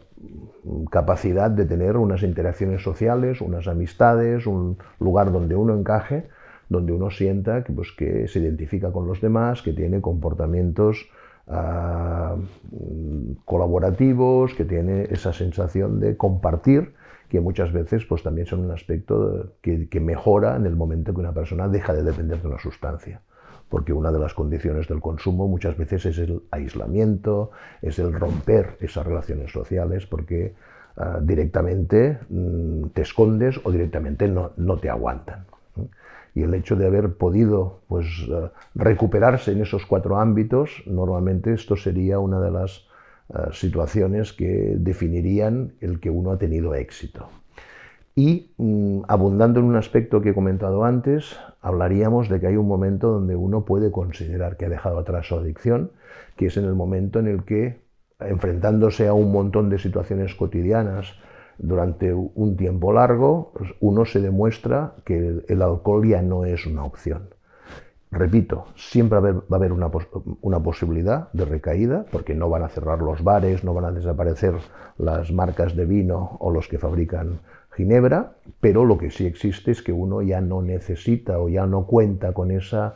capacidad 0.90 1.50
de 1.50 1.64
tener 1.64 1.96
unas 1.96 2.22
interacciones 2.22 2.82
sociales, 2.82 3.40
unas 3.40 3.66
amistades, 3.66 4.46
un 4.46 4.76
lugar 5.00 5.32
donde 5.32 5.56
uno 5.56 5.74
encaje, 5.74 6.28
donde 6.68 6.92
uno 6.92 7.10
sienta 7.10 7.64
que, 7.64 7.72
pues, 7.72 7.92
que 7.92 8.28
se 8.28 8.40
identifica 8.40 8.92
con 8.92 9.06
los 9.06 9.22
demás, 9.22 9.62
que 9.62 9.72
tiene 9.72 10.02
comportamientos 10.02 11.08
ah, 11.48 12.36
colaborativos, 13.46 14.52
que 14.52 14.66
tiene 14.66 15.04
esa 15.04 15.32
sensación 15.32 15.98
de 15.98 16.18
compartir, 16.18 16.92
que 17.30 17.40
muchas 17.40 17.72
veces 17.72 18.04
pues, 18.04 18.22
también 18.22 18.46
son 18.46 18.60
un 18.60 18.70
aspecto 18.70 19.54
que, 19.62 19.88
que 19.88 20.00
mejora 20.00 20.56
en 20.56 20.66
el 20.66 20.76
momento 20.76 21.14
que 21.14 21.20
una 21.20 21.32
persona 21.32 21.68
deja 21.68 21.94
de 21.94 22.02
depender 22.02 22.42
de 22.42 22.48
una 22.48 22.58
sustancia 22.58 23.22
porque 23.68 23.92
una 23.92 24.12
de 24.12 24.18
las 24.18 24.34
condiciones 24.34 24.88
del 24.88 25.00
consumo 25.00 25.48
muchas 25.48 25.76
veces 25.76 26.06
es 26.06 26.18
el 26.18 26.42
aislamiento, 26.50 27.50
es 27.82 27.98
el 27.98 28.12
romper 28.12 28.76
esas 28.80 29.06
relaciones 29.06 29.50
sociales, 29.50 30.06
porque 30.06 30.54
ah, 30.96 31.18
directamente 31.22 32.18
mm, 32.28 32.88
te 32.88 33.02
escondes 33.02 33.60
o 33.64 33.72
directamente 33.72 34.28
no, 34.28 34.78
te 34.78 34.90
aguantan. 34.90 35.46
Y 36.36 36.42
el 36.42 36.54
hecho 36.54 36.76
de 36.76 36.86
haber 36.86 37.14
podido 37.14 37.80
pues, 37.88 38.06
ah, 38.32 38.52
recuperarse 38.74 39.52
en 39.52 39.62
esos 39.62 39.86
cuatro 39.86 40.18
ámbitos, 40.18 40.82
normalmente 40.86 41.52
esto 41.52 41.76
sería 41.76 42.18
una 42.18 42.40
de 42.40 42.50
las 42.50 42.86
ah, 43.32 43.48
situaciones 43.52 44.32
que 44.32 44.74
definirían 44.76 45.72
el 45.80 46.00
que 46.00 46.10
uno 46.10 46.32
ha 46.32 46.38
tenido 46.38 46.74
éxito. 46.74 47.28
Y 48.16 48.54
mm, 48.58 49.02
abundando 49.08 49.60
en 49.60 49.66
un 49.66 49.76
aspecto 49.76 50.20
que 50.20 50.30
he 50.30 50.34
comentado 50.34 50.84
antes, 50.84 51.36
hablaríamos 51.60 52.28
de 52.28 52.38
que 52.40 52.46
hay 52.46 52.56
un 52.56 52.68
momento 52.68 53.10
donde 53.10 53.34
uno 53.34 53.64
puede 53.64 53.90
considerar 53.90 54.56
que 54.56 54.66
ha 54.66 54.68
dejado 54.68 54.98
atrás 54.98 55.26
su 55.26 55.34
adicción, 55.34 55.90
que 56.36 56.46
es 56.46 56.56
en 56.56 56.64
el 56.64 56.74
momento 56.74 57.18
en 57.18 57.26
el 57.26 57.44
que, 57.44 57.80
enfrentándose 58.20 59.08
a 59.08 59.14
un 59.14 59.32
montón 59.32 59.68
de 59.68 59.78
situaciones 59.78 60.34
cotidianas 60.36 61.14
durante 61.58 62.14
un 62.14 62.56
tiempo 62.56 62.92
largo, 62.92 63.52
pues, 63.56 63.70
uno 63.80 64.04
se 64.04 64.20
demuestra 64.20 64.94
que 65.04 65.42
el 65.48 65.62
alcohol 65.62 66.06
ya 66.06 66.22
no 66.22 66.44
es 66.44 66.66
una 66.66 66.84
opción. 66.84 67.30
Repito, 68.10 68.66
siempre 68.76 69.18
va 69.18 69.42
a 69.50 69.54
haber 69.56 69.72
una, 69.72 69.90
una, 70.40 70.60
posibilidad 70.60 71.32
de 71.32 71.44
recaída, 71.46 72.06
porque 72.12 72.36
no 72.36 72.48
van 72.48 72.62
a 72.62 72.68
cerrar 72.68 73.00
los 73.00 73.24
bares, 73.24 73.64
no 73.64 73.74
van 73.74 73.86
a 73.86 73.90
desaparecer 73.90 74.54
las 74.98 75.32
marcas 75.32 75.74
de 75.74 75.84
vino 75.84 76.36
o 76.38 76.52
los 76.52 76.68
que 76.68 76.78
fabrican 76.78 77.40
Ginebra, 77.74 78.34
pero 78.60 78.84
lo 78.84 78.98
que 78.98 79.10
sí 79.10 79.26
existe 79.26 79.72
es 79.72 79.82
que 79.82 79.92
uno 79.92 80.22
ya 80.22 80.40
no 80.40 80.62
necesita 80.62 81.38
o 81.38 81.48
ya 81.48 81.66
no 81.66 81.86
cuenta 81.86 82.32
con 82.32 82.50
esa 82.50 82.94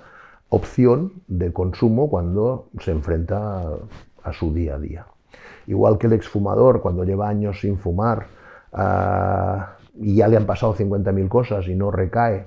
opción 0.51 1.13
de 1.27 1.53
consumo 1.53 2.09
cuando 2.09 2.69
se 2.81 2.93
enfrenta 2.93 3.65
a, 4.23 4.33
su 4.33 4.55
día 4.55 4.77
a 4.77 4.79
día. 4.79 5.07
Igual 5.67 5.99
que 5.99 6.07
el 6.07 6.13
exfumador, 6.13 6.81
cuando 6.81 7.05
lleva 7.05 7.29
años 7.29 7.61
sin 7.61 7.79
fumar 7.79 8.27
ah, 8.73 9.77
y 9.95 10.17
ya 10.17 10.29
le 10.29 10.37
han 10.37 10.47
pasado 10.47 10.75
50.000 10.75 11.29
cosas 11.29 11.67
y 11.67 11.75
no 11.75 11.91
recae, 11.91 12.47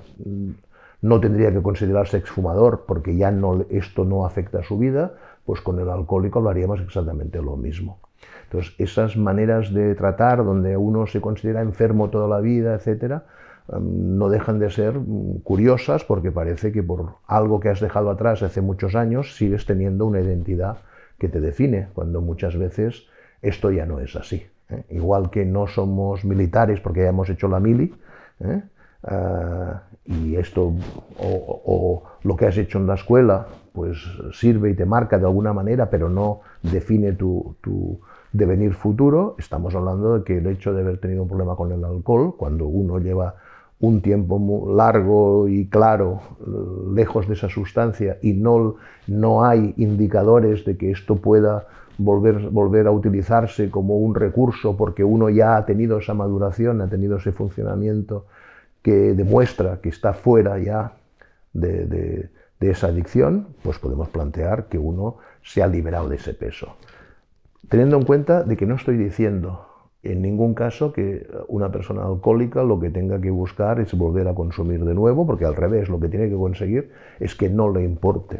no 1.02 1.20
tendría 1.20 1.52
que 1.52 1.62
considerarse 1.62 2.18
exfumador 2.18 2.86
porque 2.88 3.16
ya 3.16 3.34
esto 3.70 4.06
no 4.06 4.26
afecta 4.26 4.60
a 4.60 4.64
su 4.64 4.78
vida, 4.78 5.14
pues 5.46 5.62
con 5.62 5.80
el 5.80 5.90
alcohólico 5.90 6.40
lo 6.40 6.50
haríamos 6.50 6.80
exactamente 6.80 7.42
lo 7.42 7.58
mismo. 7.58 8.00
Entonces, 8.44 8.74
esas 8.78 9.16
maneras 9.16 9.74
de 9.74 9.96
tratar 9.96 10.44
donde 10.44 10.76
uno 10.76 11.08
se 11.08 11.22
considera 11.22 11.62
enfermo 11.62 12.10
toda 12.10 12.28
la 12.28 12.42
vida, 12.42 12.76
etcétera, 12.76 13.26
em, 13.72 14.18
no 14.18 14.30
dejan 14.30 14.60
de 14.60 14.70
ser 14.70 15.00
mm, 15.00 15.40
curiosas 15.44 16.04
porque 16.04 16.32
parece 16.32 16.72
que 16.72 16.84
por 16.84 17.16
algo 17.28 17.60
que 17.60 17.70
has 17.70 17.80
dejado 17.80 18.10
atrás 18.10 18.44
hace 18.44 18.62
muchos 18.62 18.96
años 18.96 19.36
sigues 19.38 19.66
teniendo 19.66 20.06
una 20.06 20.20
identidad 20.20 20.78
que 21.18 21.30
te 21.30 21.40
define, 21.40 21.88
cuando 21.94 22.20
muchas 22.20 22.58
veces 22.58 23.06
esto 23.42 23.72
ya 23.72 23.86
no 23.86 24.00
es 24.00 24.16
así. 24.16 24.48
¿eh? 24.70 24.84
Igual 24.90 25.30
que 25.30 25.46
no 25.46 25.68
somos 25.68 26.26
militares 26.26 26.80
porque 26.80 27.02
ya 27.02 27.10
hemos 27.10 27.30
hecho 27.30 27.48
la 27.48 27.60
mili, 27.60 27.94
¿eh? 28.40 28.62
ah, 29.04 29.84
y 30.06 30.36
esto 30.36 30.74
o, 31.20 32.04
lo 32.24 32.36
que 32.36 32.48
has 32.48 32.58
hecho 32.58 32.80
en 32.80 32.88
la 32.88 32.96
escuela 32.96 33.46
pues 33.72 33.98
sirve 34.34 34.72
y 34.72 34.74
te 34.74 34.86
marca 34.86 35.18
de 35.18 35.26
alguna 35.26 35.54
manera, 35.54 35.90
pero 35.90 36.10
no 36.10 36.42
define 36.62 37.14
tu, 37.14 37.56
devenir 38.34 38.74
futuro, 38.74 39.36
estamos 39.38 39.76
hablando 39.76 40.20
de 40.20 40.24
que 40.24 40.38
el 40.38 40.48
hecho 40.48 40.74
de 40.74 40.82
haber 40.82 41.00
tenido 41.00 41.24
un 41.24 41.28
problema 41.28 41.56
con 41.56 41.72
el 41.72 41.84
alcohol, 41.84 42.36
cuando 42.38 42.66
uno 42.66 43.00
lleva 43.00 43.36
un 43.80 44.02
tiempo 44.02 44.38
muy 44.40 44.76
largo 44.76 45.48
y 45.48 45.68
claro 45.68 46.22
lejos 46.94 47.28
de 47.28 47.34
esa 47.34 47.50
sustancia 47.50 48.18
y 48.22 48.34
no, 48.34 48.76
no 49.08 49.44
hay 49.44 49.74
indicadores 49.78 50.64
de 50.66 50.78
que 50.78 50.92
esto 50.92 51.16
pueda 51.16 51.68
volver, 51.98 52.50
volver 52.50 52.88
a 52.88 52.92
utilizarse 52.92 53.70
como 53.70 53.98
un 53.98 54.14
recurso 54.14 54.78
porque 54.78 55.04
uno 55.04 55.30
ya 55.30 55.58
ha 55.58 55.66
tenido 55.66 55.98
esa 55.98 56.14
maduración, 56.14 56.82
ha 56.82 56.88
tenido 56.88 57.18
ese 57.18 57.32
funcionamiento 57.32 58.28
que 58.84 59.14
demuestra 59.14 59.80
que 59.82 59.90
está 59.90 60.14
fuera 60.14 60.60
ya 60.60 60.94
de, 61.54 61.86
de 61.86 62.72
esa 62.72 62.88
adicción, 62.88 63.48
pues 63.64 63.80
podemos 63.80 64.10
plantear 64.10 64.68
que 64.68 64.78
uno 64.78 65.18
se 65.44 65.64
ha 65.64 65.68
liberado 65.68 66.08
de 66.08 66.18
ese 66.18 66.36
peso 66.36 66.76
teniendo 67.70 67.98
en 67.98 68.04
cuenta 68.04 68.44
de 68.44 68.58
que 68.58 68.66
no 68.66 68.76
estoy 68.76 68.98
diciendo 68.98 69.68
en 70.04 70.22
ningún 70.22 70.56
caso 70.56 70.92
que 70.94 71.28
una 71.48 71.72
persona 71.72 72.04
alcohólica 72.04 72.64
lo 72.64 72.80
que 72.80 72.90
tenga 72.90 73.22
que 73.22 73.30
buscar 73.30 73.80
es 73.80 73.94
volver 73.94 74.28
a 74.28 74.34
consumir 74.34 74.84
de 74.84 74.96
nuevo, 74.96 75.28
porque 75.28 75.46
al 75.46 75.56
revés, 75.56 75.90
lo 75.90 76.00
que 76.00 76.10
tiene 76.10 76.28
que 76.28 76.36
conseguir 76.36 76.92
es 77.20 77.36
que 77.36 77.50
no 77.50 77.72
le 77.72 77.84
importe 77.84 78.40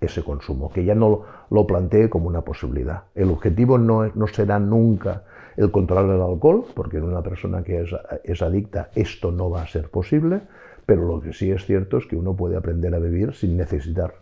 ese 0.00 0.22
consumo, 0.22 0.70
que 0.70 0.84
ya 0.84 0.94
no 0.94 1.22
lo 1.50 1.66
plantee 1.66 2.08
como 2.08 2.28
una 2.28 2.42
posibilidad. 2.42 3.04
El 3.14 3.30
objetivo 3.30 3.78
no, 3.78 4.10
será 4.28 4.58
nunca 4.58 5.24
el 5.56 5.70
controlar 5.70 6.16
el 6.16 6.22
alcohol, 6.22 6.64
porque 6.74 6.98
en 6.98 7.04
una 7.04 7.22
persona 7.22 7.62
que 7.62 7.82
es, 7.82 7.90
es 8.24 8.42
adicta 8.42 8.90
esto 8.94 9.30
no 9.30 9.50
va 9.50 9.62
a 9.62 9.66
ser 9.66 9.90
posible, 9.90 10.40
pero 10.86 11.06
lo 11.06 11.20
que 11.20 11.32
sí 11.32 11.50
es 11.50 11.66
cierto 11.66 11.98
es 11.98 12.06
que 12.06 12.16
uno 12.16 12.34
puede 12.34 12.56
aprender 12.56 12.94
a 12.94 12.98
vivir 12.98 13.34
sin 13.34 13.56
necesitar 13.56 14.14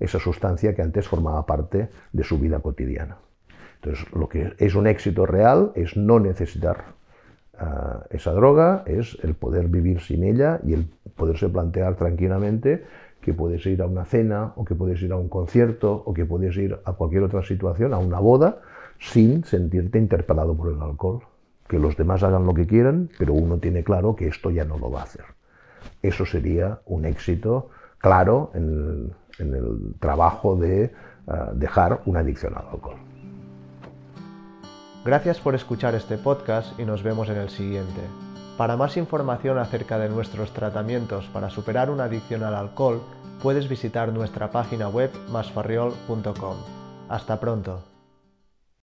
esa 0.00 0.18
sustancia 0.18 0.74
que 0.74 0.82
antes 0.82 1.06
formaba 1.06 1.46
parte 1.46 1.88
de 2.12 2.24
su 2.24 2.38
vida 2.38 2.60
cotidiana. 2.60 3.18
Entonces, 3.84 4.10
lo 4.14 4.30
que 4.30 4.54
es 4.58 4.74
un 4.74 4.86
éxito 4.86 5.26
real 5.26 5.72
es 5.74 5.94
no 5.94 6.18
necesitar 6.18 6.94
ah, 7.58 8.04
esa 8.08 8.32
droga, 8.32 8.82
es 8.86 9.18
el 9.22 9.34
poder 9.34 9.68
vivir 9.68 10.00
sin 10.00 10.24
ella 10.24 10.58
y 10.64 10.72
el 10.72 10.86
poderse 11.14 11.50
plantear 11.50 11.94
tranquilamente 11.96 12.84
que 13.20 13.34
puedes 13.34 13.64
ir 13.66 13.82
a 13.82 13.86
una 13.86 14.06
cena 14.06 14.54
o 14.56 14.64
que 14.64 14.74
puedes 14.74 15.02
ir 15.02 15.12
a 15.12 15.16
un 15.16 15.28
concierto 15.28 16.02
o 16.06 16.14
que 16.14 16.24
puedes 16.24 16.56
ir 16.56 16.78
a 16.82 16.94
cualquier 16.94 17.24
otra 17.24 17.42
situación, 17.42 17.92
a 17.92 17.98
una 17.98 18.20
boda, 18.20 18.62
sin 18.98 19.44
sentirte 19.44 19.98
interpelado 19.98 20.56
por 20.56 20.72
el 20.72 20.80
alcohol. 20.80 21.20
Que 21.68 21.78
los 21.78 21.94
demás 21.94 22.22
hagan 22.22 22.46
lo 22.46 22.54
que 22.54 22.66
quieran, 22.66 23.10
pero 23.18 23.34
uno 23.34 23.58
tiene 23.58 23.84
claro 23.84 24.16
que 24.16 24.28
esto 24.28 24.50
ya 24.50 24.64
no 24.64 24.78
lo 24.78 24.90
va 24.90 25.00
a 25.00 25.04
hacer. 25.04 25.24
Eso 26.00 26.24
sería 26.24 26.80
un 26.86 27.04
éxito 27.04 27.68
claro 27.98 28.50
en 28.54 29.12
el, 29.38 29.94
trabajo 30.00 30.56
de 30.56 30.90
ah, 31.26 31.50
dejar 31.54 32.00
una 32.06 32.20
adicción 32.20 32.54
al 32.54 32.68
alcohol. 32.68 33.13
Gracias 35.04 35.38
por 35.38 35.54
escuchar 35.54 35.94
este 35.94 36.16
podcast 36.16 36.78
y 36.80 36.84
nos 36.84 37.02
vemos 37.02 37.28
en 37.28 37.36
el 37.36 37.50
siguiente. 37.50 38.00
Para 38.56 38.76
más 38.76 38.96
información 38.96 39.58
acerca 39.58 39.98
de 39.98 40.08
nuestros 40.08 40.52
tratamientos 40.52 41.26
para 41.26 41.50
superar 41.50 41.90
una 41.90 42.04
adicción 42.04 42.42
al 42.42 42.54
alcohol, 42.54 43.02
puedes 43.42 43.68
visitar 43.68 44.12
nuestra 44.12 44.50
página 44.50 44.88
web 44.88 45.10
masfarriol.com. 45.30 46.56
Hasta 47.10 47.38
pronto. 47.38 47.93